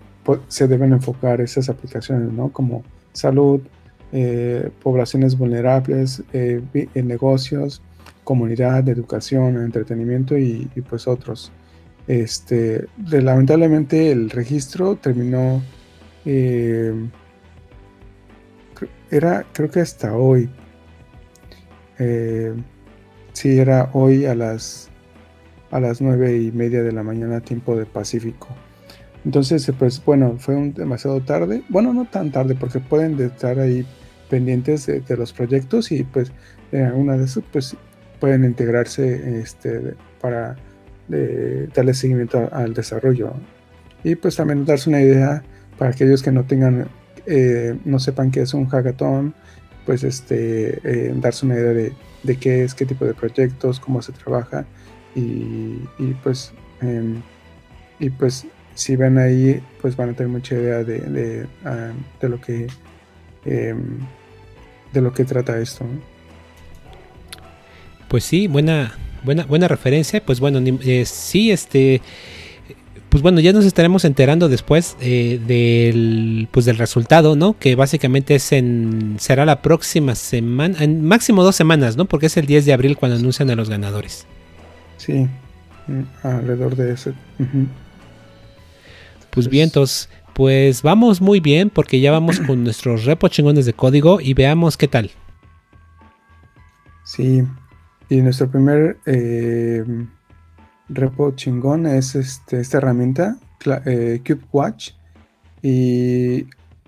se 0.48 0.66
deben 0.68 0.92
enfocar 0.92 1.40
esas 1.40 1.68
aplicaciones, 1.68 2.32
¿no? 2.32 2.50
Como 2.50 2.84
salud, 3.12 3.60
eh, 4.12 4.70
poblaciones 4.82 5.36
vulnerables, 5.36 6.22
negocios, 6.94 7.82
comunidad, 8.24 8.86
educación, 8.88 9.56
entretenimiento 9.56 10.36
y, 10.36 10.70
y 10.74 10.80
pues 10.82 11.06
otros. 11.06 11.52
Este, 12.08 12.86
lamentablemente 13.06 14.10
el 14.10 14.30
registro 14.30 14.96
terminó, 14.96 15.62
eh, 16.24 16.94
era 19.10 19.44
creo 19.52 19.70
que 19.70 19.80
hasta 19.80 20.16
hoy, 20.16 20.48
eh, 21.98 22.54
sí, 23.34 23.58
era 23.58 23.90
hoy 23.92 24.24
a 24.24 24.34
las, 24.34 24.88
a 25.70 25.80
las 25.80 26.00
nueve 26.00 26.38
y 26.38 26.50
media 26.50 26.82
de 26.82 26.92
la 26.92 27.02
mañana, 27.02 27.42
tiempo 27.42 27.76
de 27.76 27.84
Pacífico. 27.84 28.48
Entonces, 29.26 29.70
pues 29.78 30.02
bueno, 30.02 30.36
fue 30.38 30.56
un, 30.56 30.72
demasiado 30.72 31.20
tarde. 31.20 31.62
Bueno, 31.68 31.92
no 31.92 32.06
tan 32.06 32.32
tarde, 32.32 32.54
porque 32.54 32.80
pueden 32.80 33.20
estar 33.20 33.58
ahí 33.58 33.86
pendientes 34.30 34.86
de, 34.86 35.16
los 35.16 35.34
proyectos 35.34 35.92
y 35.92 36.04
pues 36.04 36.32
una 36.72 37.18
de 37.18 37.24
esas 37.24 37.44
pues 37.52 37.76
pueden 38.18 38.44
integrarse 38.44 39.40
este, 39.40 39.94
para 40.20 40.56
darle 41.08 41.94
seguimiento 41.94 42.48
al 42.52 42.74
desarrollo. 42.74 43.34
Y 44.04 44.14
pues 44.14 44.36
también 44.36 44.64
darse 44.64 44.88
una 44.88 45.00
idea 45.00 45.42
para 45.78 45.90
aquellos 45.90 46.22
que 46.22 46.32
no 46.32 46.44
tengan, 46.44 46.88
eh, 47.26 47.76
no 47.84 47.98
sepan 47.98 48.30
qué 48.30 48.42
es 48.42 48.54
un 48.54 48.66
hackathon, 48.66 49.34
pues 49.86 50.04
este, 50.04 50.80
eh, 50.84 51.14
darse 51.16 51.46
una 51.46 51.54
idea 51.54 51.72
de, 51.72 51.92
de, 52.22 52.36
qué 52.36 52.64
es, 52.64 52.74
qué 52.74 52.84
tipo 52.84 53.04
de 53.04 53.14
proyectos, 53.14 53.80
cómo 53.80 54.02
se 54.02 54.12
trabaja 54.12 54.66
y, 55.14 55.80
pues 56.22 56.52
em, 56.80 57.22
y 57.98 58.10
pues 58.10 58.46
si 58.74 58.96
ven 58.96 59.18
ahí 59.18 59.60
pues 59.80 59.96
van 59.96 60.10
a 60.10 60.12
tener 60.12 60.30
mucha 60.30 60.54
idea 60.54 60.84
de, 60.84 61.00
de, 61.00 61.46
ah, 61.64 61.90
lo 62.20 62.40
que 62.40 62.68
em, 63.44 63.98
de 64.92 65.00
lo 65.00 65.12
que 65.12 65.24
trata 65.24 65.58
esto. 65.58 65.84
Pues 68.08 68.24
sí, 68.24 68.46
buena, 68.46 68.92
buena, 69.28 69.44
buena 69.44 69.68
referencia. 69.68 70.24
Pues 70.24 70.40
bueno, 70.40 70.58
eh, 70.82 71.04
sí, 71.04 71.50
este 71.50 72.00
pues 73.10 73.22
bueno, 73.22 73.40
ya 73.40 73.52
nos 73.52 73.64
estaremos 73.64 74.04
enterando 74.04 74.48
después 74.48 74.96
eh, 75.00 75.40
del, 75.46 76.48
pues 76.50 76.66
del 76.66 76.76
resultado, 76.76 77.36
¿no? 77.36 77.58
Que 77.58 77.74
básicamente 77.74 78.34
es 78.34 78.52
en, 78.52 79.16
será 79.18 79.46
la 79.46 79.62
próxima 79.62 80.14
semana, 80.14 80.82
en 80.82 81.04
máximo 81.04 81.42
dos 81.42 81.56
semanas, 81.56 81.96
¿no? 81.96 82.04
Porque 82.04 82.26
es 82.26 82.36
el 82.36 82.46
10 82.46 82.66
de 82.66 82.72
abril 82.74 82.96
cuando 82.96 83.16
anuncian 83.16 83.48
a 83.50 83.54
los 83.54 83.70
ganadores. 83.70 84.26
Sí, 84.98 85.26
mm, 85.86 86.02
alrededor 86.22 86.76
de 86.76 86.92
ese. 86.92 87.14
Pues 89.30 89.48
bien, 89.48 89.64
entonces, 89.64 90.10
pues 90.34 90.82
vamos 90.82 91.22
muy 91.22 91.40
bien 91.40 91.70
porque 91.70 92.00
ya 92.00 92.10
vamos 92.10 92.40
con 92.46 92.62
nuestros 92.62 93.04
repo 93.04 93.28
chingones 93.28 93.64
de 93.64 93.72
código 93.72 94.20
y 94.20 94.34
veamos 94.34 94.76
qué 94.76 94.88
tal. 94.88 95.10
Sí, 97.04 97.42
y 98.08 98.22
nuestro 98.22 98.50
primer... 98.50 98.98
Eh, 99.06 99.84
repo 100.88 101.32
chingón 101.32 101.86
es 101.86 102.14
este, 102.14 102.60
esta 102.60 102.78
herramienta, 102.78 103.38
eh, 103.86 104.20
CubeWatch. 104.26 104.92
Y 105.62 106.44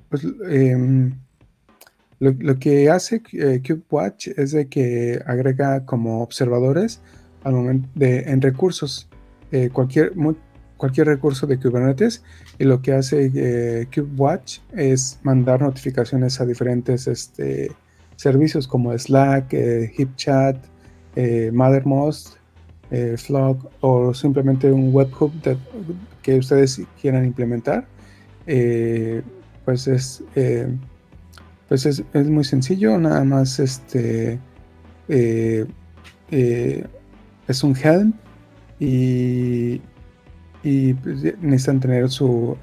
pues, 0.08 0.26
em, 0.48 1.12
lo, 2.18 2.58
que 2.58 2.90
hace 2.90 3.22
eh, 3.32 3.60
CubeWatch 3.66 4.28
es 4.36 4.52
de 4.52 4.68
que 4.68 5.20
agrega 5.26 5.84
como 5.84 6.22
observadores 6.22 7.00
al 7.44 7.54
momento 7.54 7.88
de, 7.94 8.20
en 8.20 8.40
recursos, 8.40 9.08
eh, 9.52 9.70
cualquier, 9.72 10.12
cualquier 10.76 11.06
recurso 11.06 11.46
de 11.46 11.58
Kubernetes. 11.58 12.22
Y 12.58 12.64
lo 12.64 12.82
que 12.82 12.92
hace 12.92 13.86
CubeWatch 13.94 14.60
es 14.72 15.18
mandar 15.22 15.62
notificaciones 15.62 16.40
a 16.40 16.46
diferentes 16.46 17.06
este, 17.06 17.72
servicios 18.16 18.68
como 18.68 18.96
Slack, 18.96 19.54
HipChat, 19.96 20.69
Mattermost 21.52 22.40
eh, 22.90 23.16
o 23.80 24.14
simplemente 24.14 24.70
un 24.70 24.92
webhook 24.92 25.32
que 26.22 26.38
ustedes 26.38 26.82
quieran 27.00 27.24
implementar, 27.24 27.86
eh, 28.46 29.22
pues 29.64 29.86
es 29.86 30.24
eh, 30.34 30.68
pues 31.68 31.86
es, 31.86 32.02
muy 32.14 32.44
sencillo, 32.44 32.98
nada 32.98 33.22
más 33.24 33.60
este 33.60 34.40
eh, 35.08 35.66
es 37.48 37.64
un 37.64 37.76
helm 37.76 38.12
y, 38.80 39.80
y 40.62 40.94
pues, 40.94 41.22
necesitan 41.40 41.80
tener 41.80 42.10
su 42.10 42.56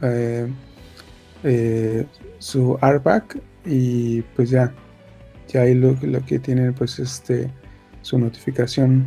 su 2.39 2.77
artback 2.81 3.39
y 3.65 4.21
pues 4.35 4.49
ya 4.49 4.73
ya 5.47 5.61
ahí 5.61 5.73
lo, 5.73 5.95
lo 6.01 6.25
que 6.25 6.39
tienen 6.39 6.73
pues 6.73 6.99
este 6.99 7.49
su 8.07 8.17
notificación 8.17 9.05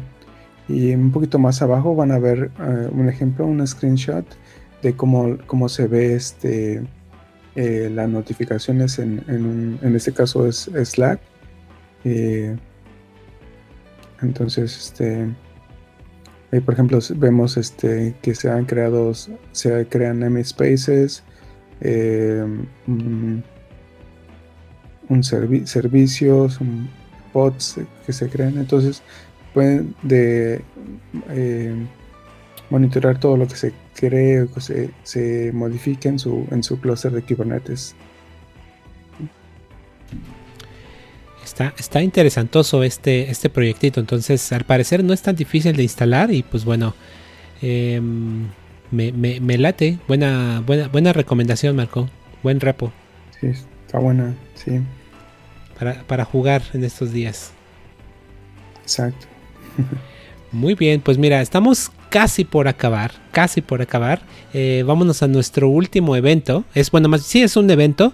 y 0.68 0.94
un 0.94 1.10
poquito 1.10 1.38
más 1.38 1.62
abajo 1.62 1.96
van 1.96 2.12
a 2.12 2.18
ver 2.18 2.50
eh, 2.60 2.88
un 2.92 3.08
ejemplo, 3.08 3.46
un 3.46 3.66
screenshot 3.66 4.26
de 4.82 4.94
cómo, 4.94 5.38
cómo 5.46 5.70
se 5.70 5.86
ve 5.86 6.14
este, 6.14 6.82
eh, 7.56 7.90
las 7.92 8.08
notificaciones 8.10 8.98
en, 8.98 9.24
en, 9.82 9.96
este 9.96 10.12
caso 10.12 10.46
es, 10.46 10.70
Slack. 10.84 11.18
Eh, 12.04 12.56
entonces, 14.20 14.76
este, 14.76 15.34
ahí 16.52 16.60
por 16.60 16.74
ejemplo 16.74 16.98
vemos 17.16 17.56
este, 17.56 18.14
que 18.20 18.34
se 18.34 18.50
han 18.50 18.66
creado, 18.66 19.12
se 19.52 19.86
crean 19.88 20.20
namespaces, 20.20 21.24
un, 22.86 23.42
un 25.08 25.24
servicios, 25.24 26.60
bots 27.32 27.76
que 28.06 28.12
se 28.12 28.28
crean. 28.28 28.58
Entonces, 28.58 29.02
pueden 29.52 29.94
de, 30.02 30.62
eh, 31.30 31.74
monitorar 32.70 33.18
todo 33.18 33.36
lo 33.36 33.46
que 33.46 33.56
se 33.56 33.72
cree 33.94 34.42
o 34.42 34.52
que 34.52 34.60
se, 34.60 34.90
se 35.02 35.52
modifique 35.52 36.08
en 36.08 36.18
su, 36.18 36.46
en 36.50 36.62
su 36.62 36.80
clúster 36.80 37.12
de 37.12 37.22
Kubernetes. 37.22 37.94
Está, 41.44 41.74
está 41.78 42.00
interesantoso 42.00 42.84
este, 42.84 43.30
este 43.30 43.50
proyectito, 43.50 43.98
entonces 43.98 44.52
al 44.52 44.64
parecer 44.64 45.02
no 45.02 45.12
es 45.12 45.22
tan 45.22 45.34
difícil 45.34 45.74
de 45.74 45.82
instalar 45.82 46.32
y 46.32 46.44
pues 46.44 46.64
bueno, 46.64 46.94
em, 47.60 48.46
me, 48.92 49.12
me, 49.12 49.58
late, 49.58 49.98
buena, 50.06 50.62
buena, 50.64 50.86
buena 50.88 51.12
recomendación 51.12 51.74
Marco, 51.74 52.08
buen 52.44 52.60
repo. 52.60 52.92
Sí, 53.40 53.48
está 53.48 53.98
buena, 53.98 54.34
sí. 54.54 54.80
Para, 55.80 55.94
para 56.02 56.24
jugar 56.24 56.62
en 56.74 56.84
estos 56.84 57.10
días. 57.10 57.50
Exacto. 58.82 59.26
Muy 60.52 60.74
bien, 60.74 61.00
pues 61.00 61.16
mira, 61.16 61.40
estamos 61.40 61.90
casi 62.10 62.44
por 62.44 62.68
acabar, 62.68 63.12
casi 63.30 63.62
por 63.62 63.80
acabar. 63.80 64.20
Eh, 64.52 64.82
vámonos 64.84 65.22
a 65.22 65.28
nuestro 65.28 65.68
último 65.68 66.16
evento. 66.16 66.64
Es 66.74 66.90
bueno, 66.90 67.08
más 67.08 67.22
sí 67.22 67.40
es 67.40 67.56
un 67.56 67.70
evento 67.70 68.12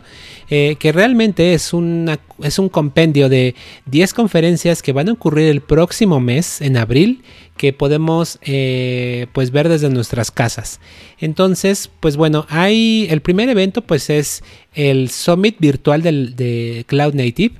eh, 0.51 0.77
que 0.79 0.93
realmente 0.93 1.55
es, 1.55 1.73
una, 1.73 2.21
es 2.43 2.59
un 2.59 2.69
compendio 2.69 3.29
de 3.29 3.55
10 3.87 4.13
conferencias 4.13 4.83
que 4.83 4.93
van 4.93 5.09
a 5.09 5.13
ocurrir 5.13 5.49
el 5.49 5.63
próximo 5.63 6.21
mes, 6.21 6.61
en 6.61 6.77
abril, 6.77 7.23
que 7.57 7.73
podemos 7.73 8.39
eh, 8.43 9.27
pues 9.33 9.51
ver 9.51 9.69
desde 9.71 9.89
nuestras 9.89 10.31
casas. 10.31 10.79
Entonces, 11.19 11.91
pues 12.01 12.19
bueno, 12.19 12.47
hay 12.51 13.09
el 13.11 13.23
primer 13.23 13.49
evento 13.49 13.81
pues 13.81 14.11
es 14.11 14.45
el 14.75 15.09
Summit 15.09 15.57
virtual 15.59 16.03
del, 16.03 16.37
de 16.37 16.85
Cloud 16.87 17.15
Native 17.15 17.55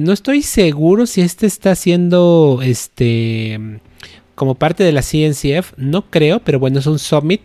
no 0.00 0.12
estoy 0.12 0.42
seguro 0.42 1.06
si 1.06 1.20
este 1.20 1.46
está 1.46 1.72
haciendo 1.72 2.60
este 2.64 3.78
como 4.36 4.54
parte 4.54 4.84
de 4.84 4.92
la 4.92 5.02
CNCF, 5.02 5.72
no 5.76 6.08
creo, 6.08 6.38
pero 6.38 6.60
bueno, 6.60 6.78
es 6.78 6.86
un 6.86 7.00
summit. 7.00 7.40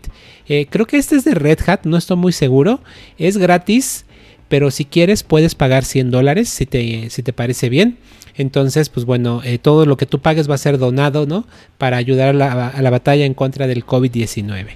Eh, 0.47 0.67
creo 0.69 0.85
que 0.85 0.97
este 0.97 1.15
es 1.15 1.23
de 1.23 1.33
Red 1.33 1.59
Hat, 1.65 1.85
no 1.85 1.97
estoy 1.97 2.17
muy 2.17 2.31
seguro. 2.31 2.81
Es 3.17 3.37
gratis, 3.37 4.05
pero 4.47 4.69
si 4.69 4.85
quieres 4.85 5.23
puedes 5.23 5.55
pagar 5.55 5.83
100 5.83 6.11
dólares 6.11 6.49
si 6.49 6.67
te, 6.67 7.09
si 7.09 7.23
te 7.23 7.33
parece 7.33 7.69
bien. 7.69 7.97
Entonces, 8.35 8.89
pues 8.89 9.07
bueno, 9.07 9.41
eh, 9.43 9.57
todo 9.57 9.87
lo 9.87 9.97
que 9.97 10.05
tú 10.05 10.19
pagues 10.19 10.47
va 10.47 10.55
a 10.55 10.59
ser 10.59 10.77
donado, 10.77 11.25
¿no? 11.25 11.47
Para 11.79 11.97
ayudar 11.97 12.29
a 12.29 12.33
la, 12.33 12.67
a 12.67 12.81
la 12.83 12.89
batalla 12.91 13.25
en 13.25 13.33
contra 13.33 13.65
del 13.65 13.85
COVID-19. 13.85 14.67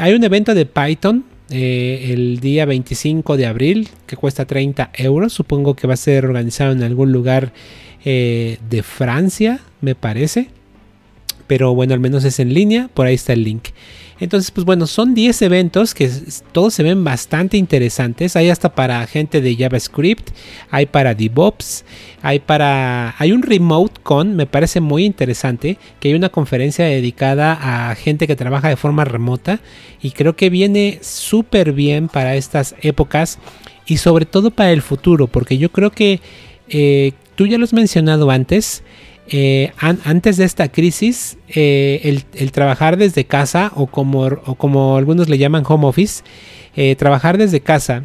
hay 0.00 0.12
un 0.14 0.24
evento 0.24 0.54
de 0.54 0.64
Python 0.64 1.24
eh, 1.48 2.10
el 2.12 2.40
día 2.40 2.66
25 2.66 3.36
de 3.36 3.46
abril, 3.46 3.88
que 4.06 4.16
cuesta 4.16 4.46
30 4.46 4.90
euros. 4.94 5.32
Supongo 5.32 5.74
que 5.74 5.86
va 5.86 5.94
a 5.94 5.98
ser 5.98 6.24
organizado 6.24 6.72
en 6.72 6.82
algún 6.82 7.12
lugar 7.12 7.52
eh, 8.04 8.58
de 8.68 8.82
Francia, 8.82 9.60
me 9.80 9.94
parece. 9.94 10.48
Pero 11.46 11.74
bueno, 11.74 11.94
al 11.94 12.00
menos 12.00 12.24
es 12.24 12.40
en 12.40 12.52
línea, 12.52 12.88
por 12.92 13.06
ahí 13.06 13.14
está 13.14 13.32
el 13.32 13.44
link. 13.44 13.68
Entonces, 14.18 14.50
pues 14.50 14.64
bueno, 14.64 14.86
son 14.86 15.14
10 15.14 15.42
eventos 15.42 15.92
que 15.92 16.10
todos 16.52 16.72
se 16.72 16.82
ven 16.82 17.04
bastante 17.04 17.58
interesantes. 17.58 18.34
Hay 18.34 18.48
hasta 18.48 18.74
para 18.74 19.06
gente 19.06 19.42
de 19.42 19.54
JavaScript, 19.54 20.30
hay 20.70 20.86
para 20.86 21.14
DevOps, 21.14 21.84
hay 22.22 22.38
para 22.38 23.14
hay 23.18 23.32
un 23.32 23.42
Remote 23.42 24.00
Con, 24.02 24.34
me 24.34 24.46
parece 24.46 24.80
muy 24.80 25.04
interesante, 25.04 25.78
que 26.00 26.08
hay 26.08 26.14
una 26.14 26.30
conferencia 26.30 26.86
dedicada 26.86 27.90
a 27.90 27.94
gente 27.94 28.26
que 28.26 28.36
trabaja 28.36 28.70
de 28.70 28.76
forma 28.76 29.04
remota 29.04 29.60
y 30.00 30.12
creo 30.12 30.34
que 30.34 30.48
viene 30.48 30.98
súper 31.02 31.72
bien 31.72 32.08
para 32.08 32.36
estas 32.36 32.74
épocas 32.80 33.38
y 33.86 33.98
sobre 33.98 34.24
todo 34.24 34.50
para 34.50 34.72
el 34.72 34.80
futuro, 34.80 35.26
porque 35.26 35.58
yo 35.58 35.70
creo 35.70 35.90
que 35.90 36.20
eh, 36.68 37.12
tú 37.36 37.46
ya 37.46 37.58
lo 37.58 37.64
has 37.64 37.72
mencionado 37.72 38.30
antes, 38.30 38.82
eh, 39.28 39.72
antes 39.78 40.36
de 40.36 40.44
esta 40.44 40.68
crisis, 40.68 41.36
eh, 41.48 42.22
el, 42.34 42.52
trabajar 42.52 42.96
desde 42.96 43.24
casa 43.24 43.72
o 43.74 43.86
como, 43.86 44.96
algunos 44.96 45.28
le 45.28 45.38
llaman 45.38 45.64
home 45.66 45.86
office, 45.86 46.22
eh, 46.76 46.94
trabajar 46.96 47.38
desde 47.38 47.60
casa 47.60 48.04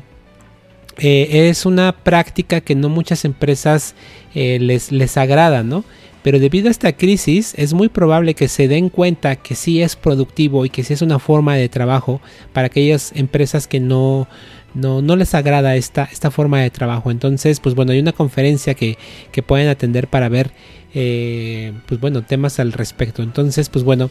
es 0.97 1.65
una 1.65 1.93
práctica 1.93 2.61
que 2.61 2.75
no 2.75 2.87
muchas 2.87 3.25
empresas 3.25 3.95
les, 4.35 4.91
les 4.91 5.17
agrada, 5.17 5.63
¿no? 5.63 5.83
Pero 6.21 6.37
debido 6.37 6.67
a 6.67 6.71
esta 6.71 6.93
crisis 6.93 7.55
es 7.57 7.73
muy 7.73 7.89
probable 7.89 8.35
que 8.35 8.47
se 8.47 8.67
den 8.67 8.89
cuenta 8.89 9.35
que 9.35 9.55
sí 9.55 9.81
es 9.81 9.95
productivo 9.95 10.65
y 10.65 10.69
que 10.69 10.83
sí 10.83 10.93
es 10.93 11.01
una 11.01 11.17
forma 11.17 11.55
de 11.55 11.69
trabajo 11.69 12.21
para 12.53 12.67
aquellas 12.67 13.13
empresas 13.15 13.67
que 13.67 13.79
no, 13.79 14.27
no, 14.73 15.01
no 15.01 15.15
les 15.15 15.33
agrada 15.35 15.75
esta, 15.75 16.03
esta 16.11 16.31
forma 16.31 16.61
de 16.61 16.69
trabajo. 16.69 17.11
Entonces, 17.11 17.59
pues 17.59 17.75
bueno, 17.75 17.91
hay 17.91 17.99
una 17.99 18.13
conferencia 18.13 18.73
que, 18.73 18.97
que 19.31 19.43
pueden 19.43 19.67
atender 19.67 20.07
para 20.07 20.29
ver, 20.29 20.51
eh, 20.93 21.73
pues 21.87 21.99
bueno, 21.99 22.23
temas 22.23 22.59
al 22.59 22.71
respecto. 22.73 23.23
Entonces, 23.23 23.69
pues 23.69 23.83
bueno, 23.83 24.09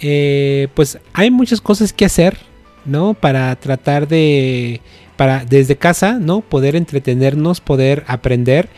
eh, 0.00 0.68
pues 0.74 0.98
hay 1.12 1.30
muchas 1.30 1.60
cosas 1.60 1.92
que 1.92 2.04
hacer, 2.04 2.36
¿no? 2.84 3.14
Para 3.14 3.54
tratar 3.56 4.08
de, 4.08 4.80
para 5.16 5.44
desde 5.44 5.76
casa, 5.76 6.18
¿no? 6.20 6.40
Poder 6.42 6.76
entretenernos, 6.76 7.60
poder 7.60 8.04
aprender. 8.06 8.68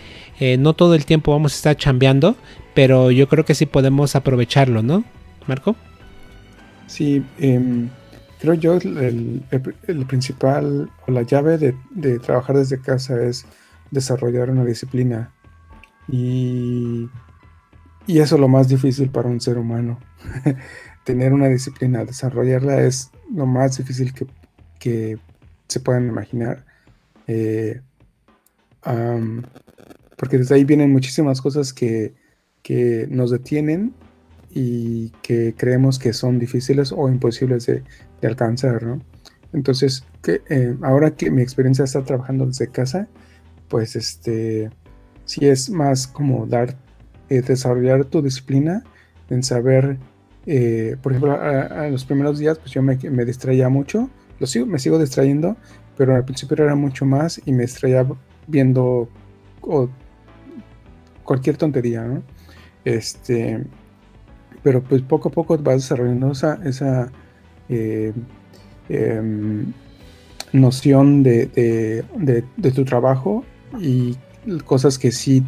Eh, 0.41 0.57
no 0.57 0.73
todo 0.73 0.95
el 0.95 1.05
tiempo 1.05 1.33
vamos 1.33 1.53
a 1.53 1.57
estar 1.57 1.77
chambeando, 1.77 2.37
pero 2.75 3.11
yo 3.11 3.29
creo 3.29 3.45
que 3.45 3.55
sí 3.55 3.67
podemos 3.67 4.15
aprovecharlo, 4.15 4.83
¿no? 4.83 5.05
Marco. 5.47 5.75
Sí, 6.87 7.23
em, 7.39 7.89
creo 8.41 8.55
yo 8.55 8.75
el, 8.75 9.43
el, 9.51 10.07
principal 10.07 10.91
o 11.07 11.11
la 11.13 11.23
llave 11.23 11.59
de, 11.59 11.77
de, 11.91 12.19
trabajar 12.19 12.57
desde 12.57 12.81
casa 12.81 13.21
es 13.23 13.47
desarrollar 13.91 14.51
una 14.51 14.65
disciplina. 14.65 15.33
Y, 16.09 17.09
y 18.07 18.21
eso 18.21 18.37
es 18.37 18.41
lo 18.41 18.49
más 18.49 18.69
difícil 18.69 19.11
para 19.11 19.29
un 19.29 19.41
ser 19.41 19.59
humano. 19.59 19.99
Tener 21.05 21.33
una 21.33 21.49
disciplina, 21.49 22.05
desarrollarla 22.05 22.83
es 22.83 23.11
lo 23.35 23.47
más 23.47 23.77
difícil 23.77 24.13
que, 24.13 24.27
que 24.79 25.19
se 25.69 25.81
puedan 25.81 26.09
imaginar. 26.09 26.65
Eh, 27.27 27.81
porque 30.17 30.39
desde 30.39 30.55
ahí 30.55 30.65
vienen 30.65 30.93
muchísimas 30.93 31.41
cosas 31.41 31.73
que, 31.73 32.15
nos 33.09 33.31
detienen 33.31 33.95
y 34.51 35.09
que 35.23 35.55
creemos 35.57 35.99
que 35.99 36.13
son 36.13 36.39
difíciles 36.39 36.93
o 36.93 37.09
imposibles 37.09 37.65
de, 37.65 37.83
alcanzar, 38.27 38.83
¿no? 38.83 39.01
Entonces, 39.53 40.05
que, 40.23 40.43
eh, 40.51 40.77
ahora 40.83 41.13
que 41.13 41.31
mi 41.31 41.43
experiencia 41.43 41.85
está 41.85 42.03
trabajando 42.03 42.47
desde 42.47 42.69
casa, 42.69 43.09
pues 43.69 43.97
este, 43.97 44.71
sí 45.25 45.49
es 45.49 45.71
más 45.71 46.07
como 46.07 46.47
dar, 46.47 46.77
eh, 47.29 47.43
desarrollar 47.43 48.05
tu 48.05 48.23
disciplina 48.23 48.85
en 49.31 49.43
saber, 49.43 49.99
eh, 50.47 50.97
por 51.03 51.13
ejemplo, 51.13 51.33
a, 51.33 51.89
los 51.89 52.05
primeros 52.05 52.39
días, 52.39 52.59
pues 52.59 52.73
yo 52.73 52.83
me, 52.83 52.97
me 53.11 53.25
distraía 53.25 53.69
mucho, 53.69 54.11
lo 54.39 54.47
sigo, 54.47 54.67
me 54.67 54.79
sigo 54.79 54.99
distrayendo, 54.99 55.57
pero 55.97 56.15
al 56.15 56.25
principio 56.25 56.63
era 56.63 56.75
mucho 56.75 57.05
más 57.05 57.41
y 57.45 57.53
me 57.53 57.63
distraía 57.63 58.07
viendo 58.47 59.09
cualquier 61.25 61.57
tontería, 61.57 62.05
¿no? 62.05 62.23
Este, 62.85 63.65
pero 64.63 64.83
pues 64.83 65.03
poco 65.03 65.29
a 65.29 65.33
poco 65.33 65.59
vas 65.59 65.77
desarrollando 65.77 66.33
esa, 66.33 66.61
esa 66.65 67.11
eh, 67.69 68.13
em, 68.89 69.73
noción 70.53 71.23
de, 71.23 72.03
tu 72.75 72.85
trabajo 72.85 73.45
y 73.81 74.17
cosas 74.65 74.99
que 74.99 75.13
sí 75.13 75.45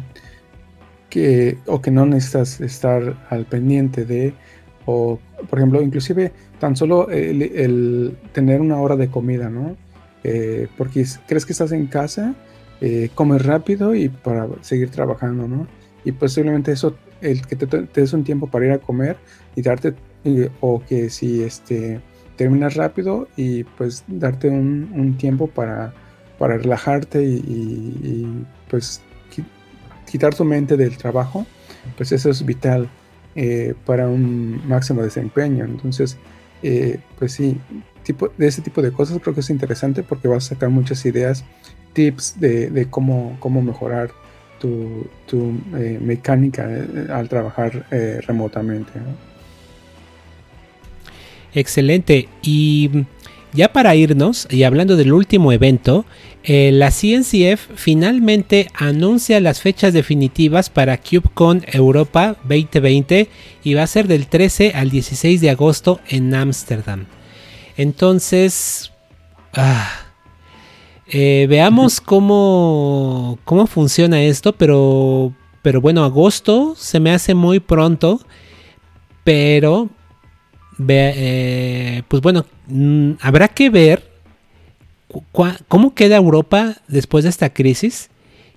que 1.09 1.57
o 1.65 1.81
que 1.81 1.91
no 1.91 2.05
necesitas 2.05 2.61
estar 2.61 3.27
al 3.29 3.45
pendiente 3.45 4.05
de 4.05 4.33
o 4.85 5.19
por 5.49 5.59
ejemplo 5.59 5.81
inclusive 5.81 6.31
tan 6.59 6.75
solo 6.75 7.09
el, 7.09 8.15
tener 8.31 8.61
una 8.61 8.79
hora 8.79 8.95
de 8.95 9.09
comida 9.09 9.49
no 9.49 9.75
eh, 10.23 10.67
porque 10.77 11.03
crees 11.27 11.45
que 11.45 11.53
estás 11.53 11.71
en 11.71 11.87
casa 11.87 12.35
eh, 12.83 13.11
comes 13.13 13.45
rápido 13.45 13.93
y 13.93 14.09
para 14.09 14.47
seguir 14.61 14.89
trabajando, 14.89 15.47
¿no? 15.47 15.67
Y 16.03 16.13
posiblemente 16.13 16.71
eso, 16.71 16.97
el 17.21 17.45
que 17.45 17.55
te, 17.55 17.87
des 17.93 18.13
un 18.13 18.23
tiempo 18.23 18.47
para 18.47 18.65
ir 18.65 18.71
a 18.71 18.79
comer 18.79 19.17
y 19.55 19.61
darte, 19.61 19.93
o 20.61 20.81
que 20.83 21.11
si 21.11 21.43
este, 21.43 22.01
terminas 22.35 22.75
rápido 22.75 23.27
y 23.35 23.63
pues 23.63 24.03
darte 24.07 24.49
un, 24.49 25.15
tiempo 25.17 25.47
para, 25.47 25.93
para 26.37 26.57
relajarte 26.57 27.23
y, 27.23 28.45
pues 28.69 29.01
quitar 30.09 30.33
tu 30.35 30.43
mente 30.43 30.75
del 30.75 30.97
trabajo, 30.97 31.45
pues 31.95 32.11
eso 32.11 32.29
es 32.29 32.45
vital 32.45 32.89
eh, 33.35 33.73
para 33.85 34.09
un 34.09 34.61
máximo 34.67 35.01
desempeño. 35.01 35.63
Entonces, 35.63 36.17
eh, 36.63 36.99
pues 37.17 37.33
sí, 37.33 37.57
tipo, 38.03 38.29
de 38.37 38.47
ese 38.47 38.61
tipo 38.61 38.81
de 38.81 38.91
cosas 38.91 39.19
creo 39.21 39.33
que 39.33 39.39
es 39.39 39.49
interesante 39.49 40.03
porque 40.03 40.27
vas 40.27 40.45
a 40.45 40.55
sacar 40.55 40.69
muchas 40.69 41.05
ideas 41.05 41.45
tips 41.93 42.39
de, 42.39 42.87
cómo, 42.89 43.37
cómo 43.39 43.61
mejorar 43.61 44.11
tu, 44.59 45.09
eh, 45.75 45.97
mecánica 45.99 46.67
eh, 46.69 47.07
al 47.11 47.27
trabajar 47.27 47.85
eh, 47.91 48.19
remotamente. 48.25 48.91
Excelente. 51.53 52.29
Y 52.41 52.89
ya 53.53 53.73
para 53.73 53.95
irnos, 53.95 54.47
y 54.49 54.63
hablando 54.63 54.95
del 54.95 55.11
último 55.13 55.51
evento, 55.51 56.05
la 56.43 56.89
CNCF 56.89 57.67
finalmente 57.75 58.67
anuncia 58.73 59.39
las 59.39 59.61
fechas 59.61 59.93
definitivas 59.93 60.69
para 60.69 60.97
CubeCon 60.97 61.63
Europa 61.71 62.37
2020 62.43 63.29
y 63.63 63.73
va 63.73 63.83
a 63.83 63.87
ser 63.87 64.07
del 64.07 64.27
13 64.27 64.71
al 64.73 64.89
16 64.89 65.41
de 65.41 65.49
agosto 65.49 65.99
en 66.07 66.33
Ámsterdam. 66.33 67.05
Entonces, 67.77 68.91
ah, 69.53 69.89
eh, 71.07 71.45
veamos 71.49 72.01
cómo, 72.01 73.37
cómo 73.43 73.67
funciona 73.67 74.23
esto, 74.23 74.53
pero, 74.53 75.33
pero 75.61 75.81
bueno, 75.81 76.03
agosto 76.03 76.73
se 76.77 76.99
me 76.99 77.11
hace 77.11 77.35
muy 77.35 77.59
pronto, 77.59 78.21
pero 79.23 79.89
eh, 80.89 82.03
pues 82.07 82.21
bueno, 82.21 82.45
mm, 82.67 83.13
habrá 83.21 83.47
que 83.49 83.69
ver 83.69 84.11
cómo 85.67 85.93
queda 85.93 86.15
Europa 86.15 86.77
después 86.87 87.23
de 87.23 87.29
esta 87.29 87.53
crisis 87.53 88.09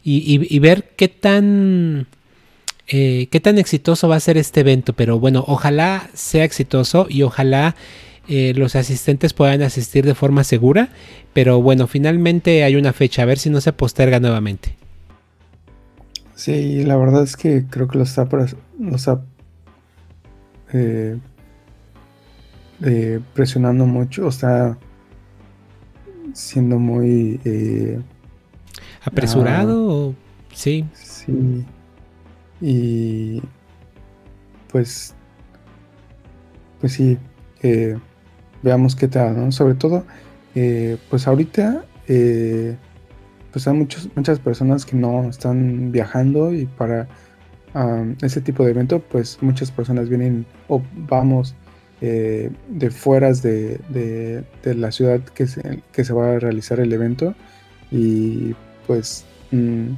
y, 0.02 0.58
ver 0.58 0.90
qué 0.96 1.08
tan... 1.08 2.06
Eh, 2.86 3.28
qué 3.30 3.40
tan 3.40 3.56
exitoso 3.56 4.08
va 4.08 4.16
a 4.16 4.20
ser 4.20 4.36
este 4.36 4.60
evento, 4.60 4.92
pero 4.92 5.18
bueno, 5.18 5.42
ojalá 5.46 6.10
sea 6.12 6.44
exitoso 6.44 7.06
y 7.08 7.22
ojalá 7.22 7.74
eh, 8.28 8.52
los 8.54 8.76
asistentes 8.76 9.32
puedan 9.32 9.62
asistir 9.62 10.04
de 10.04 10.14
forma 10.14 10.44
segura. 10.44 10.90
Pero 11.32 11.62
bueno, 11.62 11.86
finalmente 11.86 12.62
hay 12.62 12.76
una 12.76 12.92
fecha, 12.92 13.22
a 13.22 13.24
ver 13.24 13.38
si 13.38 13.48
no 13.48 13.62
se 13.62 13.72
posterga 13.72 14.20
nuevamente. 14.20 14.76
Sí, 16.34 16.84
la 16.84 16.96
verdad 16.96 17.22
es 17.22 17.36
que 17.36 17.64
creo 17.70 17.88
que 17.88 17.98
lo 17.98 18.04
está, 18.04 18.28
eh, 20.72 21.18
eh, 22.82 23.20
presionando 23.34 23.86
mucho, 23.86 24.28
está 24.28 24.78
siendo 26.32 26.78
muy... 26.78 27.40
¿Apresurado? 29.04 30.10
Ah, 30.12 30.52
sí. 30.52 30.84
Sí. 30.94 31.64
Y 32.60 33.42
pues... 34.70 35.14
Pues 36.80 36.92
sí, 36.92 37.18
veamos 38.64 38.96
qué 38.96 39.08
tal, 39.08 39.36
¿no? 39.36 39.52
Sobre 39.52 39.74
todo, 39.74 40.04
eh, 40.54 40.96
pues 41.10 41.28
ahorita, 41.28 41.84
eh, 42.08 42.76
pues 43.52 43.68
hay 43.68 43.74
muchos, 43.74 44.08
muchas 44.16 44.38
personas 44.38 44.86
que 44.86 44.96
no 44.96 45.28
están 45.28 45.92
viajando 45.92 46.52
y 46.52 46.66
para 46.66 47.06
ese 48.22 48.40
tipo 48.40 48.64
de 48.64 48.70
evento, 48.70 49.00
pues 49.00 49.38
muchas 49.40 49.72
personas 49.72 50.08
vienen 50.08 50.46
o 50.68 50.80
vamos 51.08 51.56
eh, 52.00 52.50
de 52.68 52.90
fueras 52.90 53.42
de, 53.42 54.44
la 54.64 54.92
ciudad 54.92 55.20
que 55.20 55.46
se, 55.46 55.82
que 55.92 56.04
se 56.04 56.12
va 56.12 56.32
a 56.32 56.38
realizar 56.38 56.80
el 56.80 56.92
evento 56.92 57.34
y 57.90 58.54
pues 58.86 59.24
mm, 59.50 59.88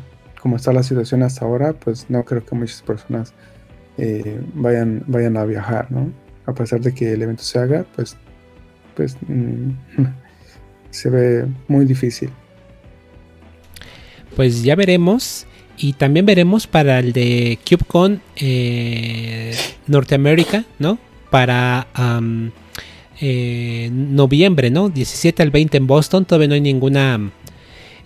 como 0.40 0.56
está 0.56 0.72
la 0.72 0.82
situación 0.82 1.22
hasta 1.22 1.44
ahora, 1.44 1.72
pues 1.72 2.08
no 2.08 2.24
creo 2.24 2.44
que 2.44 2.54
muchas 2.54 2.82
personas 2.82 3.32
vayan, 4.54 5.02
vayan 5.06 5.36
a 5.38 5.44
viajar, 5.44 5.90
¿no? 5.90 6.12
A 6.44 6.54
pesar 6.54 6.80
de 6.80 6.92
que 6.92 7.14
el 7.14 7.22
evento 7.22 7.42
se 7.42 7.58
haga, 7.58 7.86
pues 7.96 8.16
pues 8.96 9.16
mm, 9.28 9.70
se 10.90 11.10
ve 11.10 11.46
muy 11.68 11.84
difícil. 11.84 12.30
Pues 14.34 14.64
ya 14.64 14.74
veremos. 14.74 15.46
Y 15.78 15.92
también 15.92 16.24
veremos 16.24 16.66
para 16.66 16.98
el 16.98 17.12
de 17.12 17.58
CubeCon 17.68 18.22
eh, 18.36 19.54
Norteamérica, 19.86 20.64
¿no? 20.78 20.98
Para 21.36 21.86
eh, 23.20 23.90
noviembre, 23.92 24.70
¿no? 24.70 24.88
17 24.88 25.42
al 25.42 25.50
20 25.50 25.76
en 25.76 25.86
Boston. 25.86 26.24
Todavía 26.24 26.48
no 26.48 26.54
hay 26.54 26.62
ninguna... 26.62 27.30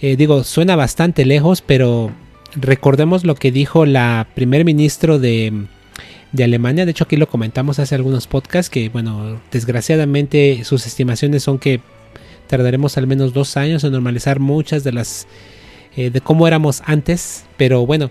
Eh, 0.01 0.17
digo, 0.17 0.43
suena 0.43 0.75
bastante 0.75 1.25
lejos, 1.25 1.63
pero 1.63 2.11
recordemos 2.57 3.25
lo 3.25 3.37
que 3.37 3.53
dijo 3.53 3.87
la 3.87 4.27
primer 4.35 4.65
ministro 4.65 5.21
de 5.21 5.53
de 6.33 6.43
Alemania. 6.43 6.85
De 6.85 6.91
hecho, 6.91 7.05
aquí 7.05 7.17
lo 7.17 7.29
comentamos 7.29 7.79
hace 7.79 7.95
algunos 7.95 8.27
podcasts 8.27 8.69
que, 8.69 8.89
bueno, 8.89 9.41
desgraciadamente 9.53 10.65
sus 10.65 10.85
estimaciones 10.89 11.45
son 11.45 11.61
que 11.61 11.81
tardaremos 12.49 12.99
al 12.99 13.07
menos 13.07 13.33
dos 13.33 13.57
años 13.57 13.85
en 13.85 13.93
normalizar 13.93 14.41
muchas 14.41 14.83
de 14.83 14.91
las 14.91 15.29
eh, 15.97 16.11
de 16.11 16.21
cómo 16.21 16.49
éramos 16.49 16.83
antes, 16.85 17.45
pero 17.57 17.87
bueno, 17.87 18.11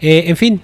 en 0.00 0.36
fin, 0.36 0.60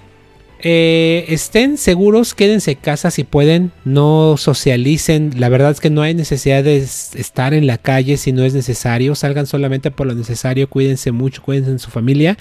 eh, 0.61 1.25
estén 1.29 1.77
seguros, 1.77 2.33
quédense 2.33 2.71
en 2.71 2.77
casa 2.77 3.11
si 3.11 3.23
pueden, 3.23 3.71
no 3.85 4.35
socialicen. 4.37 5.31
La 5.37 5.47
verdad 5.47 5.71
es 5.71 5.79
que 5.79 5.89
no 5.89 6.01
hay 6.01 6.13
necesidad 6.13 6.63
de 6.63 6.77
estar 6.77 7.53
en 7.53 7.65
la 7.65 7.77
calle 7.77 8.17
si 8.17 8.33
no 8.33 8.43
es 8.43 8.53
necesario. 8.53 9.15
Salgan 9.15 9.47
solamente 9.47 9.89
por 9.89 10.07
lo 10.07 10.15
necesario, 10.15 10.69
cuídense 10.69 11.11
mucho, 11.11 11.41
cuídense 11.41 11.71
en 11.71 11.79
su 11.79 11.89
familia. 11.89 12.37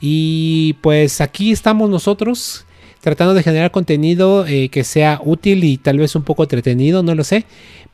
Y 0.00 0.74
pues 0.82 1.20
aquí 1.20 1.50
estamos 1.50 1.88
nosotros 1.88 2.66
tratando 3.00 3.32
de 3.32 3.42
generar 3.42 3.70
contenido 3.70 4.46
eh, 4.46 4.68
que 4.68 4.84
sea 4.84 5.20
útil 5.24 5.64
y 5.64 5.78
tal 5.78 5.98
vez 5.98 6.14
un 6.14 6.24
poco 6.24 6.42
entretenido, 6.42 7.02
no 7.02 7.14
lo 7.14 7.24
sé. 7.24 7.46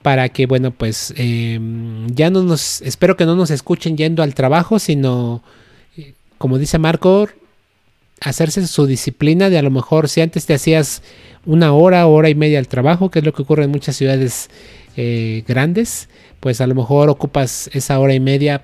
Para 0.03 0.29
que, 0.29 0.47
bueno, 0.47 0.73
pues 0.73 1.15
em, 1.17 2.09
ya 2.09 2.29
no 2.29 2.43
nos, 2.43 2.83
espero 2.83 3.17
que 3.17 3.25
no 3.25 3.37
nos 3.37 3.51
escuchen 3.51 3.97
yendo 3.97 4.23
al 4.23 4.35
trabajo, 4.35 4.79
sino, 4.79 5.43
eh, 5.97 6.13
como 6.39 6.59
dice 6.59 6.79
Marco, 6.79 7.29
hacerse 8.21 8.67
su 8.67 8.87
disciplina 8.87 9.51
de 9.51 9.59
a 9.59 9.63
lo 9.63 9.71
mejor 9.71 10.09
si 10.09 10.21
antes 10.21 10.47
te 10.47 10.55
hacías 10.55 11.03
una 11.47 11.73
hora, 11.73 12.07
hora 12.07 12.29
y 12.29 12.35
media 12.35 12.59
al 12.59 12.69
trabajo, 12.69 13.11
que 13.11 13.19
es 13.19 13.25
lo 13.25 13.33
que 13.33 13.43
ocurre 13.43 13.65
en 13.65 13.71
muchas 13.71 13.97
ciudades 13.97 14.49
eh, 14.97 15.45
grandes, 15.47 16.09
pues 16.41 16.61
a 16.61 16.67
lo 16.67 16.75
mejor 16.75 17.09
ocupas 17.09 17.69
esa 17.73 17.99
hora 17.99 18.15
y 18.15 18.21
media, 18.21 18.63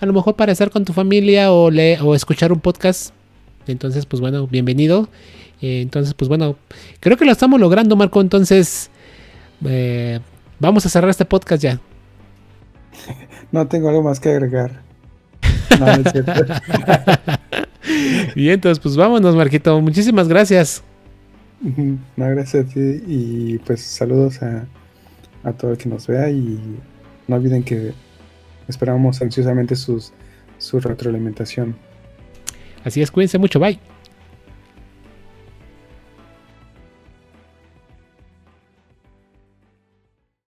a 0.00 0.06
lo 0.06 0.12
mejor 0.12 0.36
para 0.36 0.52
estar 0.52 0.70
con 0.70 0.84
tu 0.84 0.92
familia 0.92 1.52
o, 1.52 1.70
o 1.70 2.14
escuchar 2.14 2.52
un 2.52 2.60
podcast. 2.60 3.12
Entonces, 3.66 4.06
pues 4.06 4.20
bueno, 4.20 4.46
bienvenido. 4.46 5.08
Eh, 5.60 5.80
entonces, 5.82 6.14
pues 6.14 6.28
bueno, 6.28 6.56
creo 7.00 7.16
que 7.16 7.24
lo 7.24 7.32
estamos 7.32 7.60
logrando, 7.60 7.96
Marco. 7.96 8.20
Entonces, 8.20 8.90
eh, 9.64 10.20
vamos 10.58 10.86
a 10.86 10.88
cerrar 10.88 11.10
este 11.10 11.24
podcast 11.24 11.62
ya. 11.62 11.80
No 13.50 13.66
tengo 13.66 13.88
algo 13.88 14.02
más 14.02 14.20
que 14.20 14.28
agregar. 14.28 14.82
No, 15.80 15.86
es 15.86 16.12
cierto. 16.12 16.32
y 18.34 18.48
entonces, 18.50 18.78
pues 18.80 18.96
vámonos, 18.96 19.34
Marquito. 19.34 19.80
Muchísimas 19.80 20.28
gracias. 20.28 20.82
No, 21.60 21.98
gracias 22.16 22.66
a 22.66 22.68
ti 22.68 23.02
y 23.06 23.58
pues 23.58 23.80
saludos 23.80 24.42
a, 24.42 24.66
a 25.42 25.52
todo 25.52 25.72
el 25.72 25.78
que 25.78 25.88
nos 25.88 26.06
vea 26.06 26.30
y 26.30 26.58
no 27.26 27.36
olviden 27.36 27.64
que 27.64 27.92
esperamos 28.68 29.20
ansiosamente 29.22 29.74
sus, 29.74 30.12
su 30.58 30.78
retroalimentación. 30.78 31.76
Así 32.84 33.02
es, 33.02 33.10
cuídense 33.10 33.38
mucho, 33.38 33.58
bye. 33.58 33.78